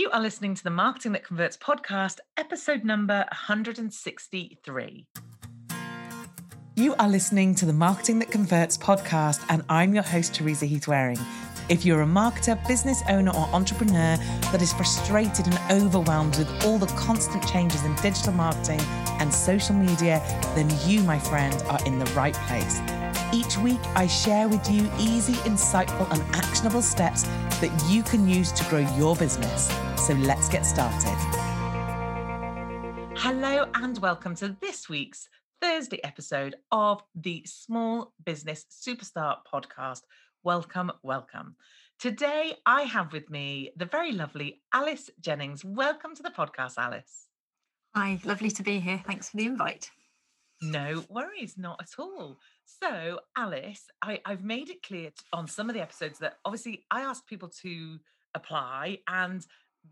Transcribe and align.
You 0.00 0.10
are 0.12 0.20
listening 0.22 0.54
to 0.54 0.64
the 0.64 0.70
Marketing 0.70 1.12
That 1.12 1.24
Converts 1.24 1.58
podcast, 1.58 2.20
episode 2.38 2.84
number 2.84 3.26
163. 3.32 5.06
You 6.74 6.94
are 6.94 7.06
listening 7.06 7.54
to 7.56 7.66
the 7.66 7.74
Marketing 7.74 8.18
That 8.20 8.30
Converts 8.30 8.78
podcast, 8.78 9.44
and 9.50 9.62
I'm 9.68 9.92
your 9.92 10.02
host, 10.02 10.34
Teresa 10.34 10.64
Heath 10.64 10.86
Wareing. 10.86 11.20
If 11.68 11.84
you're 11.84 12.00
a 12.00 12.06
marketer, 12.06 12.66
business 12.66 13.02
owner, 13.10 13.30
or 13.32 13.46
entrepreneur 13.52 14.16
that 14.52 14.62
is 14.62 14.72
frustrated 14.72 15.46
and 15.46 15.58
overwhelmed 15.70 16.38
with 16.38 16.64
all 16.64 16.78
the 16.78 16.86
constant 16.86 17.46
changes 17.46 17.84
in 17.84 17.94
digital 17.96 18.32
marketing 18.32 18.80
and 19.20 19.30
social 19.30 19.74
media, 19.74 20.22
then 20.54 20.70
you, 20.86 21.02
my 21.02 21.18
friend, 21.18 21.62
are 21.68 21.84
in 21.84 21.98
the 21.98 22.06
right 22.12 22.32
place. 22.48 22.80
Each 23.32 23.56
week, 23.58 23.78
I 23.94 24.08
share 24.08 24.48
with 24.48 24.68
you 24.68 24.90
easy, 24.98 25.34
insightful, 25.48 26.10
and 26.10 26.20
actionable 26.34 26.82
steps 26.82 27.22
that 27.60 27.70
you 27.88 28.02
can 28.02 28.28
use 28.28 28.50
to 28.50 28.64
grow 28.64 28.80
your 28.96 29.14
business. 29.14 29.68
So 30.04 30.14
let's 30.14 30.48
get 30.48 30.66
started. 30.66 31.16
Hello, 33.16 33.68
and 33.74 33.96
welcome 33.98 34.34
to 34.36 34.56
this 34.60 34.88
week's 34.88 35.28
Thursday 35.62 36.02
episode 36.02 36.56
of 36.72 37.04
the 37.14 37.44
Small 37.46 38.12
Business 38.24 38.66
Superstar 38.68 39.36
podcast. 39.52 40.00
Welcome, 40.42 40.90
welcome. 41.04 41.54
Today, 42.00 42.54
I 42.66 42.82
have 42.82 43.12
with 43.12 43.30
me 43.30 43.70
the 43.76 43.84
very 43.84 44.10
lovely 44.10 44.60
Alice 44.74 45.08
Jennings. 45.20 45.64
Welcome 45.64 46.16
to 46.16 46.24
the 46.24 46.30
podcast, 46.30 46.78
Alice. 46.78 47.28
Hi, 47.94 48.18
lovely 48.24 48.50
to 48.50 48.64
be 48.64 48.80
here. 48.80 49.00
Thanks 49.06 49.28
for 49.28 49.36
the 49.36 49.46
invite. 49.46 49.88
No 50.62 51.04
worries, 51.08 51.56
not 51.56 51.80
at 51.80 51.98
all. 51.98 52.38
So, 52.78 53.20
Alice, 53.36 53.86
I, 54.02 54.20
I've 54.24 54.44
made 54.44 54.70
it 54.70 54.82
clear 54.82 55.10
on 55.32 55.46
some 55.48 55.68
of 55.68 55.74
the 55.74 55.82
episodes 55.82 56.18
that 56.20 56.38
obviously 56.44 56.84
I 56.90 57.02
asked 57.02 57.26
people 57.26 57.48
to 57.62 57.98
apply 58.34 59.00
and 59.08 59.44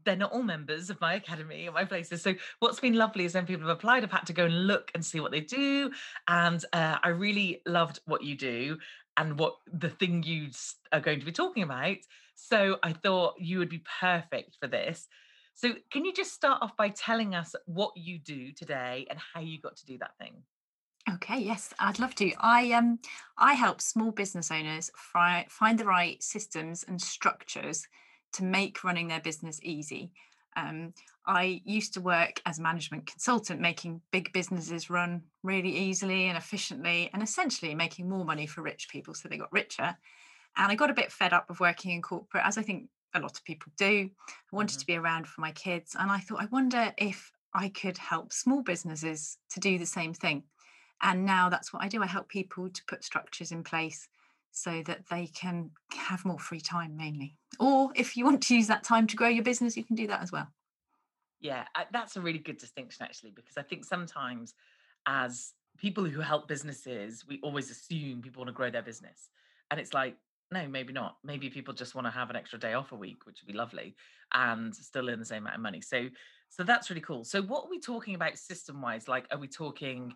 they're 0.05 0.17
not 0.17 0.33
all 0.33 0.43
members 0.43 0.91
of 0.91 1.01
my 1.01 1.15
academy 1.15 1.67
or 1.67 1.73
my 1.73 1.85
places. 1.85 2.23
So 2.23 2.35
what's 2.61 2.79
been 2.79 2.95
lovely 2.95 3.25
is 3.25 3.35
when 3.35 3.47
people 3.47 3.67
have 3.67 3.77
applied, 3.77 4.05
I've 4.05 4.13
had 4.13 4.27
to 4.27 4.33
go 4.33 4.45
and 4.45 4.67
look 4.67 4.91
and 4.95 5.05
see 5.05 5.19
what 5.19 5.33
they 5.33 5.41
do. 5.41 5.91
And 6.29 6.65
uh, 6.73 6.99
I 7.03 7.09
really 7.09 7.63
loved 7.67 8.01
what 8.05 8.23
you 8.23 8.37
do 8.37 8.79
and 9.17 9.39
what 9.39 9.57
the 9.73 9.91
thing 9.91 10.23
you 10.23 10.51
are 10.93 11.01
going 11.01 11.21
to 11.21 11.27
be 11.27 11.33
talking 11.33 11.63
about. 11.63 11.97
So 12.37 12.79
I 12.83 12.93
thought 12.93 13.35
you 13.39 13.59
would 13.59 13.71
be 13.71 13.83
perfect 14.01 14.57
for 14.61 14.69
this. 14.69 15.09
So 15.55 15.73
can 15.91 16.05
you 16.05 16.13
just 16.13 16.33
start 16.33 16.63
off 16.63 16.77
by 16.77 16.91
telling 16.91 17.35
us 17.35 17.55
what 17.67 17.97
you 17.97 18.19
do 18.19 18.53
today 18.53 19.07
and 19.11 19.19
how 19.19 19.41
you 19.41 19.61
got 19.61 19.77
to 19.79 19.87
do 19.87 19.99
that 19.99 20.17
thing? 20.19 20.43
Okay, 21.15 21.39
yes, 21.39 21.73
I'd 21.79 21.99
love 21.99 22.15
to. 22.17 22.33
I 22.39 22.73
um 22.73 22.99
I 23.39 23.55
help 23.55 23.81
small 23.81 24.11
business 24.11 24.51
owners 24.51 24.91
fi- 24.97 25.47
find 25.49 25.79
the 25.79 25.87
right 25.87 26.23
systems 26.23 26.85
and 26.87 27.01
structures 27.01 27.87
to 28.35 28.45
make 28.45 28.85
running 28.85 29.09
their 29.09 29.21
business 29.21 29.59
easy. 29.63 30.13
Um, 30.57 30.93
I 31.25 31.63
used 31.65 31.95
to 31.95 32.01
work 32.01 32.43
as 32.45 32.59
a 32.59 32.63
management 32.63 33.07
consultant, 33.07 33.61
making 33.61 34.03
big 34.11 34.33
businesses 34.33 34.91
run 34.91 35.23
really 35.43 35.75
easily 35.75 36.27
and 36.27 36.37
efficiently, 36.37 37.11
and 37.13 37.23
essentially 37.23 37.75
making 37.75 38.09
more 38.09 38.25
money 38.25 38.47
for 38.47 38.63
rich 38.63 38.89
people. 38.91 39.15
So 39.15 39.29
they 39.29 39.39
got 39.39 39.53
richer. 39.53 39.97
And 40.57 40.73
I 40.73 40.75
got 40.75 40.91
a 40.91 40.95
bit 40.95 41.13
fed 41.13 41.33
up 41.33 41.49
of 41.49 41.61
working 41.61 41.93
in 41.93 42.03
corporate, 42.03 42.45
as 42.45 42.59
I 42.59 42.63
think 42.63 42.89
a 43.15 43.21
lot 43.21 43.37
of 43.37 43.45
people 43.45 43.73
do. 43.79 44.11
I 44.29 44.57
wanted 44.57 44.73
mm-hmm. 44.73 44.81
to 44.81 44.87
be 44.87 44.97
around 44.97 45.29
for 45.29 45.41
my 45.41 45.53
kids. 45.53 45.95
And 45.99 46.11
I 46.11 46.19
thought, 46.19 46.43
I 46.43 46.47
wonder 46.47 46.93
if 46.99 47.31
I 47.55 47.69
could 47.69 47.97
help 47.97 48.33
small 48.33 48.63
businesses 48.63 49.39
to 49.51 49.61
do 49.61 49.79
the 49.79 49.87
same 49.87 50.13
thing. 50.13 50.43
And 51.03 51.25
now 51.25 51.49
that's 51.49 51.73
what 51.73 51.83
I 51.83 51.89
do. 51.89 52.03
I 52.03 52.07
help 52.07 52.29
people 52.29 52.69
to 52.69 52.85
put 52.87 53.05
structures 53.05 53.53
in 53.53 53.63
place 53.63 54.09
so 54.51 54.83
that 54.87 55.09
they 55.11 55.27
can 55.29 55.71
have 55.93 56.25
more 56.25 56.39
free 56.39 56.61
time 56.61 56.97
mainly. 56.97 57.37
Or 57.61 57.91
if 57.95 58.17
you 58.17 58.25
want 58.25 58.43
to 58.45 58.57
use 58.57 58.67
that 58.67 58.83
time 58.83 59.07
to 59.07 59.17
grow 59.17 59.29
your 59.29 59.45
business, 59.45 59.77
you 59.77 59.85
can 59.85 59.97
do 59.97 60.07
that 60.09 60.23
as 60.23 60.33
well. 60.33 60.49
Yeah, 61.41 61.65
that's 61.93 62.17
a 62.17 62.21
really 62.21 62.41
good 62.41 62.59
distinction 62.59 63.05
actually, 63.05 63.31
because 63.31 63.57
I 63.57 63.63
think 63.63 63.85
sometimes 63.85 64.55
as 65.07 65.53
people 65.79 66.05
who 66.05 66.21
help 66.21 66.49
businesses, 66.49 67.25
we 67.29 67.39
always 67.43 67.71
assume 67.71 68.21
people 68.23 68.41
want 68.41 68.49
to 68.49 68.53
grow 68.53 68.71
their 68.71 68.83
business. 68.83 69.31
And 69.71 69.79
it's 69.79 69.95
like, 69.95 70.17
no, 70.51 70.67
maybe 70.67 70.93
not. 70.93 71.19
Maybe 71.23 71.51
people 71.51 71.75
just 71.75 71.95
want 71.95 72.07
to 72.07 72.11
have 72.11 72.31
an 72.31 72.37
extra 72.37 72.59
day 72.59 72.73
off 72.73 72.93
a 72.93 72.97
week, 72.97 73.27
which 73.27 73.41
would 73.43 73.53
be 73.53 73.57
lovely, 73.57 73.95
and 74.33 74.75
still 74.75 75.09
earn 75.09 75.19
the 75.19 75.25
same 75.25 75.43
amount 75.45 75.57
of 75.57 75.63
money. 75.63 75.81
So, 75.81 76.09
so 76.49 76.65
that's 76.65 76.89
really 76.91 77.03
cool. 77.03 77.23
So, 77.23 77.43
what 77.43 77.67
are 77.67 77.71
we 77.71 77.79
talking 77.79 78.15
about 78.15 78.39
system 78.39 78.81
wise? 78.81 79.07
Like, 79.07 79.27
are 79.31 79.39
we 79.39 79.47
talking, 79.47 80.15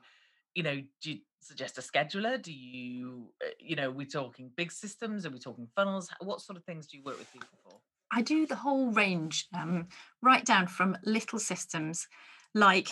you 0.54 0.62
know, 0.62 0.82
do 1.02 1.12
you 1.12 1.18
suggest 1.40 1.78
a 1.78 1.80
scheduler? 1.80 2.40
Do 2.40 2.52
you, 2.52 3.30
uh, 3.44 3.50
you 3.58 3.76
know, 3.76 3.90
we're 3.90 3.96
we 3.96 4.06
talking 4.06 4.50
big 4.56 4.72
systems? 4.72 5.26
Are 5.26 5.30
we 5.30 5.38
talking 5.38 5.68
funnels? 5.74 6.08
What 6.20 6.40
sort 6.40 6.56
of 6.56 6.64
things 6.64 6.86
do 6.86 6.96
you 6.96 7.02
work 7.02 7.18
with 7.18 7.32
people 7.32 7.48
for? 7.64 7.78
I 8.12 8.22
do 8.22 8.46
the 8.46 8.56
whole 8.56 8.90
range, 8.90 9.48
um, 9.54 9.88
right 10.20 10.44
down 10.44 10.66
from 10.66 10.98
little 11.04 11.38
systems 11.38 12.06
like 12.54 12.90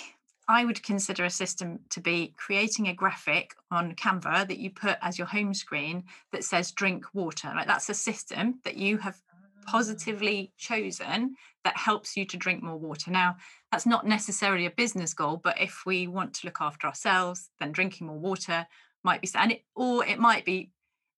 I 0.49 0.65
would 0.65 0.83
consider 0.83 1.25
a 1.25 1.31
system 1.31 1.79
to 1.91 2.01
be 2.01 2.35
creating 2.37 2.89
a 2.89 2.95
graphic 2.95 3.55
on 3.71 3.95
Canva 3.95 4.49
that 4.49 4.59
you 4.59 4.71
put 4.71 4.99
as 5.01 5.17
your 5.17 5.29
home 5.29 5.55
screen 5.55 6.05
that 6.33 6.43
says 6.43 6.73
drink 6.73 7.05
water. 7.15 7.53
Like 7.55 7.69
that's 7.69 7.89
a 7.89 7.95
system 7.95 8.59
that 8.65 8.77
you 8.77 8.99
have 8.99 9.21
ah. 9.33 9.71
positively 9.71 10.53
chosen 10.57 11.37
that 11.63 11.77
helps 11.77 12.17
you 12.17 12.25
to 12.25 12.37
drink 12.37 12.65
more 12.65 12.79
water. 12.79 13.13
Now, 13.13 13.37
that's 13.73 13.87
not 13.87 14.07
necessarily 14.07 14.67
a 14.67 14.71
business 14.71 15.15
goal, 15.15 15.41
but 15.43 15.61
if 15.61 15.83
we 15.87 16.07
want 16.07 16.35
to 16.35 16.47
look 16.47 16.59
after 16.61 16.87
ourselves, 16.87 17.51
then 17.61 17.73
drinking 17.73 18.07
more 18.07 18.19
water 18.19 18.67
might 19.03 19.23
be 19.23 19.29
and 19.35 19.53
it 19.53 19.65
or 19.75 20.05
it 20.05 20.19
might 20.19 20.45
be 20.45 20.71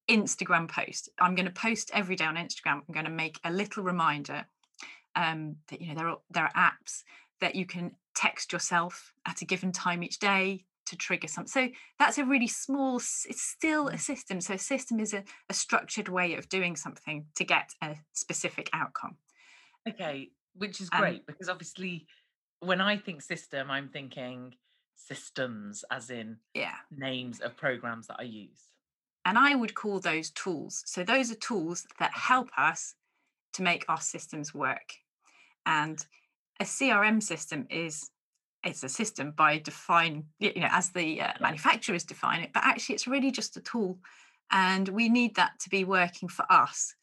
Instagram 0.08 0.70
post. 0.70 1.08
I'm 1.18 1.34
going 1.34 1.46
to 1.46 1.52
post 1.52 1.90
every 1.94 2.16
day 2.16 2.24
on 2.24 2.36
Instagram. 2.36 2.82
I'm 2.86 2.94
going 2.94 3.06
to 3.06 3.10
make 3.10 3.38
a 3.44 3.50
little 3.50 3.82
reminder 3.82 4.44
um, 5.16 5.56
that 5.68 5.80
you 5.80 5.88
know 5.88 5.94
there 5.94 6.08
are 6.08 6.18
there 6.30 6.44
are 6.44 6.70
apps 6.70 7.02
that 7.40 7.54
you 7.54 7.66
can 7.66 7.92
text 8.14 8.52
yourself 8.52 9.12
at 9.26 9.42
a 9.42 9.44
given 9.44 9.72
time 9.72 10.02
each 10.02 10.18
day 10.18 10.64
to 10.86 10.96
trigger 10.96 11.28
something. 11.28 11.48
So 11.48 11.74
that's 11.98 12.18
a 12.18 12.24
really 12.24 12.48
small, 12.48 12.96
it's 12.96 13.42
still 13.42 13.88
a 13.88 13.94
mm. 13.94 14.00
system. 14.00 14.40
So 14.40 14.54
a 14.54 14.58
system 14.58 15.00
is 15.00 15.14
a, 15.14 15.24
a 15.48 15.54
structured 15.54 16.08
way 16.08 16.34
of 16.34 16.48
doing 16.48 16.76
something 16.76 17.26
to 17.36 17.44
get 17.44 17.70
a 17.82 17.96
specific 18.12 18.68
outcome. 18.72 19.16
Okay, 19.88 20.30
which 20.54 20.80
is 20.80 20.90
great 20.90 21.20
um, 21.20 21.24
because 21.26 21.48
obviously 21.48 22.06
when 22.62 22.80
I 22.80 22.96
think 22.96 23.22
system, 23.22 23.70
I'm 23.70 23.88
thinking 23.88 24.54
systems 24.94 25.84
as 25.90 26.10
in 26.10 26.36
yeah 26.54 26.76
names 26.96 27.40
of 27.40 27.56
programs 27.56 28.06
that 28.06 28.16
I 28.18 28.24
use. 28.24 28.60
And 29.24 29.38
I 29.38 29.54
would 29.54 29.74
call 29.74 30.00
those 30.00 30.30
tools. 30.30 30.82
So 30.86 31.04
those 31.04 31.30
are 31.30 31.36
tools 31.36 31.86
that 31.98 32.12
help 32.12 32.48
us 32.56 32.94
to 33.54 33.62
make 33.62 33.84
our 33.88 34.00
systems 34.00 34.52
work. 34.52 34.94
And 35.64 36.04
a 36.60 36.64
CRM 36.64 37.22
system 37.22 37.66
is 37.70 38.10
it's 38.64 38.84
a 38.84 38.88
system 38.88 39.32
by 39.32 39.58
define 39.58 40.24
you 40.38 40.60
know 40.60 40.68
as 40.70 40.90
the 40.90 41.20
uh, 41.20 41.32
manufacturers 41.40 42.04
define 42.04 42.42
it 42.42 42.50
but 42.54 42.62
actually 42.64 42.94
it's 42.94 43.08
really 43.08 43.32
just 43.32 43.56
a 43.56 43.60
tool 43.60 43.98
and 44.52 44.88
we 44.88 45.08
need 45.08 45.34
that 45.34 45.58
to 45.58 45.68
be 45.68 45.84
working 45.84 46.28
for 46.28 46.44
us 46.48 46.94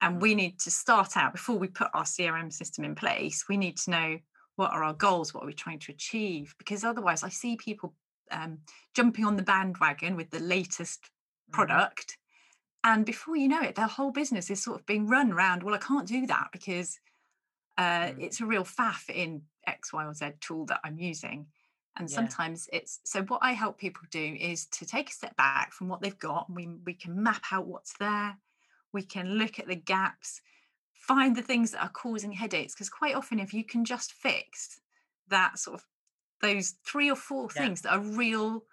and 0.00 0.22
we 0.22 0.32
mm. 0.32 0.36
need 0.36 0.60
to 0.60 0.70
start 0.70 1.16
out 1.16 1.32
before 1.32 1.58
we 1.58 1.66
put 1.66 1.88
our 1.92 2.04
crm 2.04 2.52
system 2.52 2.84
in 2.84 2.94
place 2.94 3.46
we 3.48 3.56
need 3.56 3.76
to 3.76 3.90
know 3.90 4.18
what 4.58 4.72
are 4.72 4.82
our 4.82 4.94
goals 4.94 5.32
what 5.32 5.42
are 5.42 5.46
we 5.46 5.52
trying 5.52 5.78
to 5.78 5.92
achieve 5.92 6.54
because 6.58 6.84
otherwise 6.84 7.22
i 7.22 7.28
see 7.28 7.56
people 7.56 7.94
um, 8.30 8.58
jumping 8.94 9.24
on 9.24 9.36
the 9.36 9.42
bandwagon 9.42 10.16
with 10.16 10.30
the 10.30 10.40
latest 10.40 11.02
mm-hmm. 11.02 11.52
product 11.52 12.18
and 12.84 13.06
before 13.06 13.36
you 13.36 13.48
know 13.48 13.62
it 13.62 13.74
their 13.74 13.86
whole 13.86 14.10
business 14.10 14.50
is 14.50 14.62
sort 14.62 14.78
of 14.78 14.86
being 14.86 15.06
run 15.06 15.32
around 15.32 15.62
well 15.62 15.74
i 15.74 15.78
can't 15.78 16.06
do 16.06 16.26
that 16.26 16.48
because 16.52 16.98
uh, 17.78 18.08
mm. 18.08 18.20
it's 18.20 18.40
a 18.40 18.46
real 18.46 18.64
faff 18.64 19.08
in 19.08 19.42
X, 19.66 19.92
Y, 19.92 20.04
or 20.04 20.12
Z 20.12 20.30
tool 20.40 20.66
that 20.66 20.80
I'm 20.84 20.98
using. 20.98 21.46
And 21.96 22.10
yeah. 22.10 22.16
sometimes 22.16 22.68
it's 22.72 23.00
so 23.04 23.22
what 23.22 23.40
I 23.42 23.52
help 23.52 23.78
people 23.78 24.02
do 24.10 24.36
is 24.38 24.66
to 24.66 24.86
take 24.86 25.10
a 25.10 25.12
step 25.12 25.36
back 25.36 25.72
from 25.72 25.88
what 25.88 26.00
they've 26.00 26.18
got. 26.18 26.52
We 26.52 26.68
we 26.84 26.94
can 26.94 27.22
map 27.22 27.44
out 27.50 27.66
what's 27.66 27.94
there. 27.98 28.36
We 28.92 29.02
can 29.02 29.34
look 29.34 29.58
at 29.58 29.68
the 29.68 29.76
gaps, 29.76 30.40
find 30.98 31.36
the 31.36 31.42
things 31.42 31.70
that 31.70 31.82
are 31.82 31.90
causing 31.90 32.32
headaches. 32.32 32.74
Because 32.74 32.90
quite 32.90 33.14
often, 33.14 33.38
if 33.38 33.54
you 33.54 33.64
can 33.64 33.84
just 33.84 34.12
fix 34.12 34.80
that 35.28 35.58
sort 35.58 35.80
of 35.80 35.84
those 36.40 36.74
three 36.84 37.10
or 37.10 37.16
four 37.16 37.48
yeah. 37.54 37.62
things 37.62 37.82
that 37.82 37.92
are 37.92 38.00
real 38.00 38.64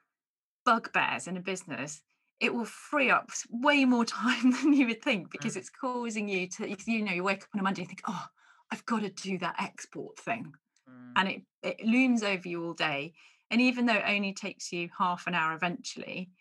bugbears 0.65 1.27
in 1.27 1.37
a 1.37 1.41
business, 1.41 2.01
it 2.39 2.53
will 2.53 2.65
free 2.65 3.09
up 3.09 3.29
way 3.49 3.85
more 3.85 4.05
time 4.05 4.51
than 4.51 4.73
you 4.73 4.87
would 4.87 5.01
think 5.01 5.31
because 5.31 5.55
mm. 5.55 5.57
it's 5.57 5.69
causing 5.69 6.27
you 6.27 6.47
to, 6.47 6.75
you 6.85 7.03
know, 7.03 7.13
you 7.13 7.23
wake 7.23 7.43
up 7.43 7.49
on 7.53 7.59
a 7.59 7.63
Monday 7.63 7.81
and 7.81 7.89
think, 7.89 8.01
oh, 8.07 8.25
I've 8.71 8.85
got 8.85 9.01
to 9.01 9.09
do 9.09 9.37
that 9.39 9.55
export 9.59 10.19
thing. 10.19 10.53
Mm. 10.89 11.11
And 11.15 11.29
it, 11.29 11.41
it 11.63 11.85
looms 11.85 12.23
over 12.23 12.47
you 12.47 12.65
all 12.65 12.73
day. 12.73 13.13
And 13.51 13.61
even 13.61 13.85
though 13.85 13.93
it 13.93 14.05
only 14.07 14.33
takes 14.33 14.71
you 14.71 14.89
half 14.97 15.27
an 15.27 15.35
hour 15.35 15.53
eventually, 15.53 16.31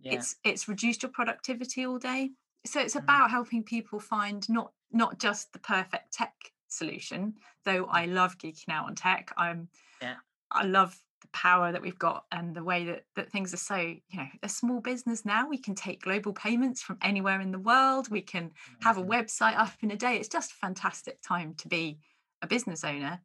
yeah. 0.00 0.14
it's 0.14 0.36
it's 0.44 0.68
reduced 0.68 1.02
your 1.02 1.12
productivity 1.12 1.86
all 1.86 1.98
day. 1.98 2.30
So 2.66 2.80
it's 2.80 2.94
mm. 2.94 3.02
about 3.02 3.30
helping 3.30 3.62
people 3.62 4.00
find 4.00 4.48
not 4.48 4.72
not 4.92 5.18
just 5.18 5.52
the 5.52 5.58
perfect 5.58 6.12
tech 6.12 6.34
solution, 6.68 7.34
though 7.64 7.86
I 7.90 8.06
mm. 8.06 8.14
love 8.14 8.38
geeking 8.38 8.70
out 8.70 8.86
on 8.86 8.94
tech. 8.94 9.32
I'm 9.36 9.68
yeah. 10.00 10.16
I 10.50 10.64
love 10.64 10.98
the 11.20 11.28
power 11.32 11.70
that 11.70 11.82
we've 11.82 11.98
got 11.98 12.24
and 12.32 12.54
the 12.54 12.64
way 12.64 12.84
that, 12.84 13.04
that 13.14 13.30
things 13.30 13.52
are 13.52 13.58
so 13.58 13.76
you 13.76 14.00
know 14.14 14.26
a 14.42 14.48
small 14.48 14.80
business 14.80 15.24
now 15.24 15.46
we 15.48 15.58
can 15.58 15.74
take 15.74 16.02
global 16.02 16.32
payments 16.32 16.80
from 16.80 16.96
anywhere 17.02 17.40
in 17.40 17.52
the 17.52 17.58
world 17.58 18.10
we 18.10 18.22
can 18.22 18.50
have 18.82 18.96
a 18.96 19.04
website 19.04 19.56
up 19.56 19.72
in 19.82 19.90
a 19.90 19.96
day 19.96 20.16
it's 20.16 20.28
just 20.28 20.52
a 20.52 20.54
fantastic 20.54 21.20
time 21.20 21.54
to 21.54 21.68
be 21.68 21.98
a 22.42 22.46
business 22.46 22.84
owner 22.84 23.20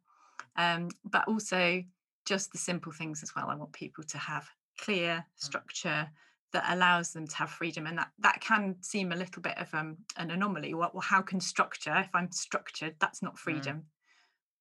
um, 0.56 0.88
but 1.04 1.26
also 1.26 1.82
just 2.26 2.52
the 2.52 2.58
simple 2.58 2.92
things 2.92 3.22
as 3.22 3.34
well 3.34 3.46
i 3.48 3.54
want 3.54 3.72
people 3.72 4.04
to 4.04 4.18
have 4.18 4.46
clear 4.78 5.16
mm. 5.16 5.24
structure 5.36 6.08
that 6.56 6.74
allows 6.74 7.12
them 7.12 7.26
to 7.26 7.36
have 7.36 7.50
freedom 7.50 7.86
and 7.86 7.98
that 7.98 8.08
that 8.18 8.40
can 8.40 8.76
seem 8.80 9.12
a 9.12 9.16
little 9.16 9.42
bit 9.42 9.58
of 9.58 9.72
um, 9.74 9.98
an 10.16 10.30
anomaly. 10.30 10.72
Well, 10.72 10.90
well 10.94 11.02
how 11.02 11.20
can 11.20 11.38
structure 11.38 11.94
if 11.98 12.08
i'm 12.14 12.32
structured 12.32 12.94
that's 12.98 13.22
not 13.22 13.38
freedom. 13.38 13.76
Mm. 13.76 13.82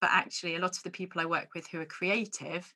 but 0.02 0.10
actually 0.12 0.56
a 0.58 0.60
lot 0.60 0.76
of 0.76 0.84
the 0.84 0.90
people 0.90 1.22
i 1.22 1.26
work 1.26 1.50
with 1.56 1.68
who 1.68 1.80
are 1.80 1.86
creative 1.86 2.74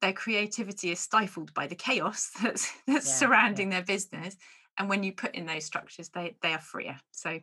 their 0.00 0.12
creativity 0.12 0.90
is 0.90 0.98
stifled 0.98 1.54
by 1.54 1.68
the 1.68 1.76
chaos 1.76 2.30
that's 2.42 2.72
that's 2.88 3.06
yeah, 3.06 3.14
surrounding 3.14 3.70
yeah. 3.70 3.78
their 3.78 3.86
business 3.86 4.36
and 4.78 4.88
when 4.88 5.04
you 5.04 5.12
put 5.12 5.34
in 5.36 5.46
those 5.46 5.64
structures 5.64 6.08
they 6.08 6.34
they 6.42 6.52
are 6.52 6.60
freer. 6.60 6.98
So 7.12 7.38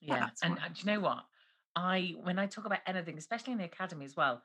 yeah 0.00 0.30
and, 0.42 0.58
and 0.64 0.74
do 0.74 0.80
you 0.80 0.92
know 0.92 1.00
what? 1.00 1.24
I 1.76 2.14
when 2.22 2.38
i 2.38 2.46
talk 2.46 2.64
about 2.64 2.80
anything 2.86 3.16
especially 3.16 3.52
in 3.52 3.58
the 3.58 3.64
academy 3.64 4.04
as 4.04 4.16
well 4.16 4.42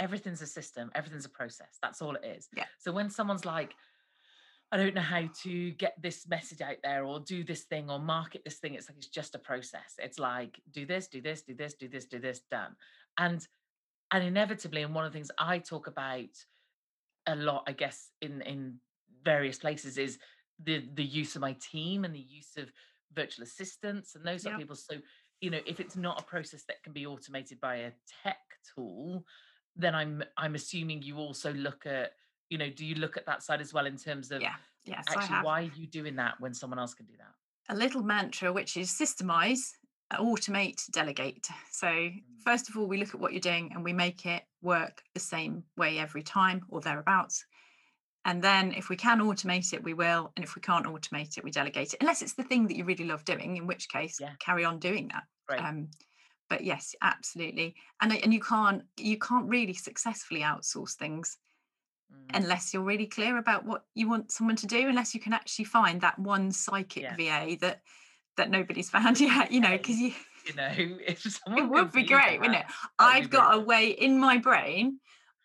everything's 0.00 0.42
a 0.42 0.46
system 0.46 0.90
everything's 0.94 1.24
a 1.24 1.30
process 1.30 1.78
that's 1.80 2.02
all 2.02 2.16
it 2.16 2.24
is. 2.24 2.48
Yeah. 2.54 2.64
So 2.78 2.92
when 2.92 3.08
someone's 3.08 3.46
like 3.46 3.74
I 4.72 4.78
don't 4.78 4.94
know 4.94 5.02
how 5.02 5.28
to 5.42 5.70
get 5.72 5.94
this 6.00 6.26
message 6.26 6.62
out 6.62 6.78
there 6.82 7.04
or 7.04 7.20
do 7.20 7.44
this 7.44 7.64
thing 7.64 7.90
or 7.90 7.98
market 7.98 8.40
this 8.42 8.56
thing. 8.56 8.74
It's 8.74 8.88
like 8.88 8.96
it's 8.96 9.08
just 9.08 9.34
a 9.34 9.38
process. 9.38 9.94
It's 9.98 10.18
like 10.18 10.58
do 10.72 10.86
this, 10.86 11.08
do 11.08 11.20
this, 11.20 11.42
do 11.42 11.54
this, 11.54 11.74
do 11.74 11.88
this, 11.88 12.06
do 12.06 12.18
this, 12.18 12.40
done. 12.50 12.74
And 13.18 13.46
and 14.10 14.24
inevitably, 14.24 14.82
and 14.82 14.94
one 14.94 15.04
of 15.04 15.12
the 15.12 15.16
things 15.16 15.30
I 15.38 15.58
talk 15.58 15.86
about 15.86 16.30
a 17.26 17.36
lot, 17.36 17.64
I 17.66 17.72
guess, 17.72 18.10
in 18.22 18.40
in 18.42 18.78
various 19.24 19.58
places 19.58 19.98
is 19.98 20.18
the 20.64 20.88
the 20.94 21.04
use 21.04 21.34
of 21.34 21.42
my 21.42 21.54
team 21.60 22.04
and 22.04 22.14
the 22.14 22.26
use 22.26 22.56
of 22.56 22.72
virtual 23.14 23.42
assistants 23.42 24.14
and 24.14 24.24
those 24.24 24.42
sort 24.42 24.54
of 24.54 24.60
people. 24.60 24.76
So, 24.76 24.96
you 25.42 25.50
know, 25.50 25.60
if 25.66 25.80
it's 25.80 25.96
not 25.96 26.20
a 26.20 26.24
process 26.24 26.64
that 26.68 26.82
can 26.82 26.94
be 26.94 27.06
automated 27.06 27.60
by 27.60 27.76
a 27.76 27.92
tech 28.22 28.38
tool, 28.74 29.24
then 29.76 29.94
I'm 29.94 30.22
I'm 30.36 30.54
assuming 30.54 31.02
you 31.02 31.18
also 31.18 31.52
look 31.52 31.84
at, 31.86 32.12
you 32.52 32.58
know, 32.58 32.70
do 32.70 32.84
you 32.84 32.94
look 32.96 33.16
at 33.16 33.26
that 33.26 33.42
side 33.42 33.60
as 33.60 33.72
well 33.72 33.86
in 33.86 33.96
terms 33.96 34.30
of 34.30 34.42
yeah, 34.42 34.54
yes, 34.84 35.04
actually 35.08 35.36
why 35.36 35.62
are 35.62 35.70
you 35.74 35.86
doing 35.86 36.16
that 36.16 36.34
when 36.38 36.54
someone 36.54 36.78
else 36.78 36.94
can 36.94 37.06
do 37.06 37.14
that? 37.18 37.74
A 37.74 37.76
little 37.76 38.02
mantra 38.02 38.52
which 38.52 38.76
is 38.76 38.90
systemize 38.90 39.72
automate, 40.18 40.90
delegate. 40.90 41.48
So, 41.70 41.86
mm. 41.86 42.22
first 42.44 42.68
of 42.68 42.76
all, 42.76 42.86
we 42.86 42.98
look 42.98 43.14
at 43.14 43.20
what 43.20 43.32
you're 43.32 43.40
doing 43.40 43.70
and 43.74 43.84
we 43.84 43.92
make 43.92 44.26
it 44.26 44.42
work 44.60 45.02
the 45.14 45.20
same 45.20 45.64
way 45.76 45.98
every 45.98 46.22
time 46.22 46.64
or 46.68 46.80
thereabouts. 46.80 47.44
And 48.24 48.42
then, 48.42 48.72
if 48.72 48.88
we 48.88 48.96
can 48.96 49.20
automate 49.20 49.72
it, 49.72 49.82
we 49.82 49.94
will. 49.94 50.32
And 50.36 50.44
if 50.44 50.54
we 50.54 50.62
can't 50.62 50.86
automate 50.86 51.36
it, 51.36 51.44
we 51.44 51.50
delegate 51.50 51.94
it, 51.94 52.00
unless 52.00 52.22
it's 52.22 52.34
the 52.34 52.44
thing 52.44 52.68
that 52.68 52.76
you 52.76 52.84
really 52.84 53.04
love 53.04 53.24
doing, 53.24 53.56
in 53.56 53.66
which 53.66 53.88
case, 53.88 54.18
yeah. 54.20 54.32
carry 54.38 54.64
on 54.64 54.78
doing 54.78 55.08
that. 55.08 55.24
Right. 55.50 55.64
Um, 55.64 55.88
but 56.48 56.62
yes, 56.62 56.94
absolutely. 57.02 57.74
And 58.00 58.12
and 58.12 58.32
you 58.32 58.40
can't 58.40 58.82
you 58.96 59.18
can't 59.18 59.48
really 59.48 59.72
successfully 59.72 60.42
outsource 60.42 60.94
things 60.94 61.38
mm. 62.12 62.36
unless 62.36 62.72
you're 62.72 62.82
really 62.82 63.06
clear 63.06 63.38
about 63.38 63.64
what 63.64 63.84
you 63.94 64.08
want 64.08 64.30
someone 64.30 64.56
to 64.56 64.66
do. 64.66 64.88
Unless 64.88 65.14
you 65.14 65.20
can 65.20 65.32
actually 65.32 65.64
find 65.64 66.00
that 66.02 66.18
one 66.18 66.52
psychic 66.52 67.02
yeah. 67.02 67.16
VA 67.16 67.56
that 67.60 67.82
that 68.36 68.50
nobody's 68.50 68.90
found 68.96 69.20
yet, 69.20 69.50
you 69.52 69.60
know, 69.60 69.76
because 69.76 69.98
you 69.98 70.12
you 70.46 70.54
know, 70.54 70.72
if 70.76 71.24
it 71.24 71.68
would 71.68 71.92
be 71.92 72.02
great, 72.02 72.24
that, 72.24 72.40
wouldn't 72.40 72.58
it? 72.58 72.66
I've 72.98 73.30
got 73.30 73.54
a 73.54 73.60
way 73.60 73.88
in 73.88 74.18
my 74.18 74.38
brain 74.38 74.98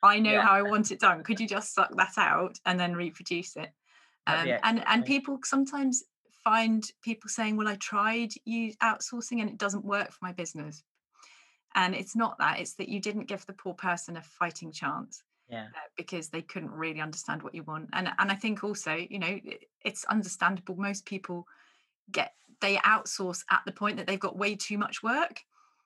I 0.03 0.19
know 0.19 0.33
Yeah. 0.33 0.41
how 0.41 0.53
I 0.53 0.61
want 0.61 0.91
it 0.91 0.99
done. 0.99 1.23
Could 1.23 1.39
you 1.39 1.47
just 1.47 1.73
suck 1.73 1.95
that 1.95 2.17
out 2.17 2.59
and 2.65 2.79
then 2.79 2.95
reproduce 2.95 3.55
it? 3.55 3.71
Um, 4.27 4.47
and 4.63 4.83
and 4.87 5.05
people 5.05 5.39
sometimes 5.43 6.03
find 6.43 6.83
people 7.01 7.29
saying, 7.29 7.55
"Well, 7.55 7.67
I 7.67 7.75
tried 7.75 8.33
you 8.45 8.73
outsourcing 8.83 9.41
and 9.41 9.49
it 9.49 9.57
doesn't 9.57 9.85
work 9.85 10.11
for 10.11 10.19
my 10.21 10.33
business." 10.33 10.83
And 11.75 11.95
it's 11.95 12.15
not 12.15 12.37
that; 12.39 12.59
it's 12.59 12.75
that 12.75 12.89
you 12.89 12.99
didn't 12.99 13.25
give 13.25 13.45
the 13.45 13.53
poor 13.53 13.73
person 13.73 14.17
a 14.17 14.21
fighting 14.21 14.71
chance 14.71 15.23
Yeah. 15.49 15.63
uh, 15.63 15.87
because 15.95 16.27
they 16.27 16.41
couldn't 16.41 16.71
really 16.71 16.99
understand 16.99 17.41
what 17.41 17.55
you 17.55 17.63
want. 17.63 17.89
And 17.93 18.09
and 18.19 18.31
I 18.31 18.35
think 18.35 18.63
also, 18.63 18.93
you 18.95 19.19
know, 19.19 19.39
it's 19.83 20.03
understandable. 20.05 20.75
Most 20.75 21.05
people 21.05 21.47
get 22.11 22.33
they 22.61 22.75
outsource 22.77 23.43
at 23.51 23.61
the 23.65 23.71
point 23.71 23.97
that 23.97 24.07
they've 24.07 24.19
got 24.19 24.37
way 24.37 24.55
too 24.55 24.77
much 24.77 25.03
work 25.03 25.41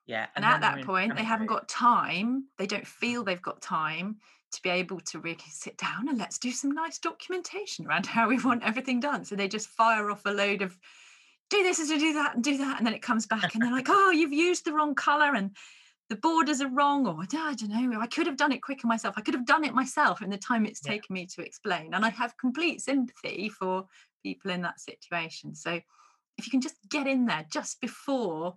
Yeah. 0.06 0.28
and, 0.36 0.44
then 0.44 0.52
at 0.52 0.62
that 0.62 0.86
point 0.86 1.16
they 1.16 1.24
haven't 1.24 1.48
got 1.48 1.68
time 1.68 2.46
they 2.58 2.68
don't 2.68 2.88
feel 2.88 3.24
they've 3.24 3.42
got 3.42 3.62
time 3.62 4.18
to 4.54 4.62
be 4.62 4.70
able 4.70 5.00
to 5.00 5.20
really 5.20 5.40
sit 5.50 5.78
down 5.78 6.10
and 6.10 6.18
let's 6.18 6.38
do 6.38 6.52
some 6.52 6.72
nice 6.72 7.00
documentation 7.00 7.86
around 7.88 8.06
how 8.18 8.28
we 8.28 8.40
want 8.40 8.64
everything 8.64 9.00
done 9.00 9.26
so 9.26 9.36
they 9.36 9.48
just 9.48 9.68
fire 9.70 10.10
off 10.12 10.26
a 10.26 10.32
load 10.32 10.62
of 10.62 10.78
do 11.50 11.64
this 11.64 11.80
and 11.80 12.00
do 12.00 12.14
that 12.14 12.36
and 12.36 12.44
do 12.44 12.58
that 12.58 12.78
and 12.78 12.88
then 12.88 12.94
it 12.94 13.02
comes 13.02 13.26
back 13.28 13.54
and 13.54 13.64
they're 13.64 13.72
like 13.72 13.88
oh 13.90 14.12
you've 14.12 14.34
used 14.34 14.66
the 14.66 14.74
wrong 14.74 14.96
color 14.96 15.36
and 15.36 15.52
the 16.12 16.18
borders 16.18 16.60
are 16.60 16.70
wrong 16.70 17.08
or 17.08 17.22
i 17.22 17.26
don't 17.26 17.70
know 17.70 18.02
i 18.02 18.06
could 18.06 18.28
have 18.28 18.36
done 18.36 18.52
it 18.52 18.62
quicker 18.62 18.86
myself 18.86 19.16
i 19.18 19.22
could 19.22 19.34
have 19.34 19.46
done 19.46 19.64
it 19.64 19.74
myself 19.74 20.22
in 20.22 20.30
the 20.30 20.38
time 20.38 20.66
it's 20.66 20.82
Yeah. 20.84 20.92
taken 20.92 21.14
me 21.14 21.26
to 21.26 21.42
explain 21.42 21.94
and 21.94 22.06
i 22.06 22.10
have 22.10 22.38
complete 22.38 22.82
sympathy 22.82 23.48
for 23.48 23.86
people 24.22 24.52
in 24.52 24.62
that 24.62 24.78
situation 24.80 25.56
so 25.56 25.80
if 26.38 26.46
you 26.46 26.52
can 26.52 26.60
just 26.60 26.76
get 26.90 27.08
in 27.08 27.26
there 27.26 27.46
just 27.50 27.80
before 27.80 28.56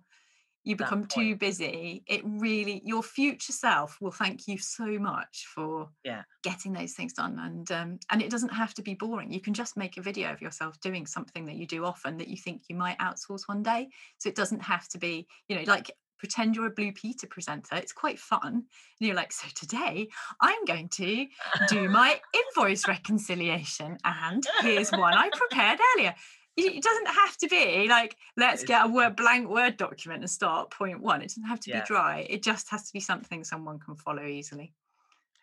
you 0.65 0.75
That 0.75 0.85
become 0.85 1.05
too 1.05 1.35
point. 1.35 1.39
busy, 1.39 2.03
it 2.07 2.21
really 2.25 2.81
your 2.83 3.03
future 3.03 3.53
self 3.53 4.01
will 4.01 4.11
thank 4.11 4.47
you 4.47 4.57
so 4.57 4.97
much 4.99 5.45
for 5.53 5.89
Yeah. 6.03 6.23
getting 6.43 6.73
those 6.73 6.93
things 6.93 7.13
done. 7.13 7.37
And 7.39 7.71
um, 7.71 7.99
and 8.11 8.21
it 8.21 8.31
doesn't 8.31 8.49
have 8.53 8.73
to 8.73 8.81
be 8.81 8.95
boring. 8.95 9.31
You 9.31 9.39
can 9.39 9.53
just 9.53 9.77
make 9.77 9.95
a 9.95 10.01
video 10.01 10.31
of 10.31 10.41
yourself 10.41 10.79
doing 10.81 11.05
something 11.05 11.45
that 11.45 11.55
you 11.55 11.67
do 11.67 11.85
often 11.85 12.17
that 12.17 12.29
you 12.29 12.37
think 12.37 12.63
you 12.67 12.75
might 12.75 12.97
outsource 12.97 13.47
one 13.47 13.61
day. 13.61 13.89
So 14.17 14.27
it 14.27 14.35
doesn't 14.35 14.63
have 14.63 14.87
to 14.89 14.97
be, 14.97 15.27
you 15.47 15.55
know, 15.55 15.63
like 15.67 15.91
pretend 16.17 16.55
you're 16.55 16.67
a 16.67 16.71
Blue 16.71 16.91
Peter 16.91 17.27
presenter. 17.27 17.75
It's 17.75 17.93
quite 17.93 18.19
fun. 18.19 18.53
And 18.53 18.63
you're 18.99 19.15
like, 19.15 19.31
so 19.31 19.47
today 19.55 20.07
I'm 20.41 20.65
going 20.65 20.89
to 20.89 21.27
do 21.67 21.89
my 21.89 22.19
invoice 22.33 22.87
reconciliation. 22.87 23.97
And 24.03 24.45
here's 24.61 24.91
one 24.91 25.13
I 25.13 25.29
prepared 25.33 25.79
earlier. 25.95 26.15
It 26.57 26.81
doesn't 26.81 27.07
have 27.07 27.35
to 27.37 27.47
be 27.49 27.87
like, 27.89 28.15
let's 28.37 28.63
get 28.63 28.85
a 28.85 28.87
word 28.87 29.17
blank 29.17 29.49
Word 29.49 29.75
document 29.75 30.21
and 30.21 30.29
start 30.29 30.71
point 30.71 31.01
one. 31.01 31.21
It 31.21 31.27
doesn't 31.27 31.43
have 31.43 31.59
to 31.61 31.69
Yeah. 31.69 31.81
be 31.81 31.85
dry. 31.85 32.25
It 32.29 32.43
just 32.43 32.69
has 32.69 32.87
to 32.87 32.93
be 32.93 33.01
something 33.01 33.43
someone 33.43 33.77
can 33.79 33.95
follow 33.95 34.25
easily. 34.25 34.73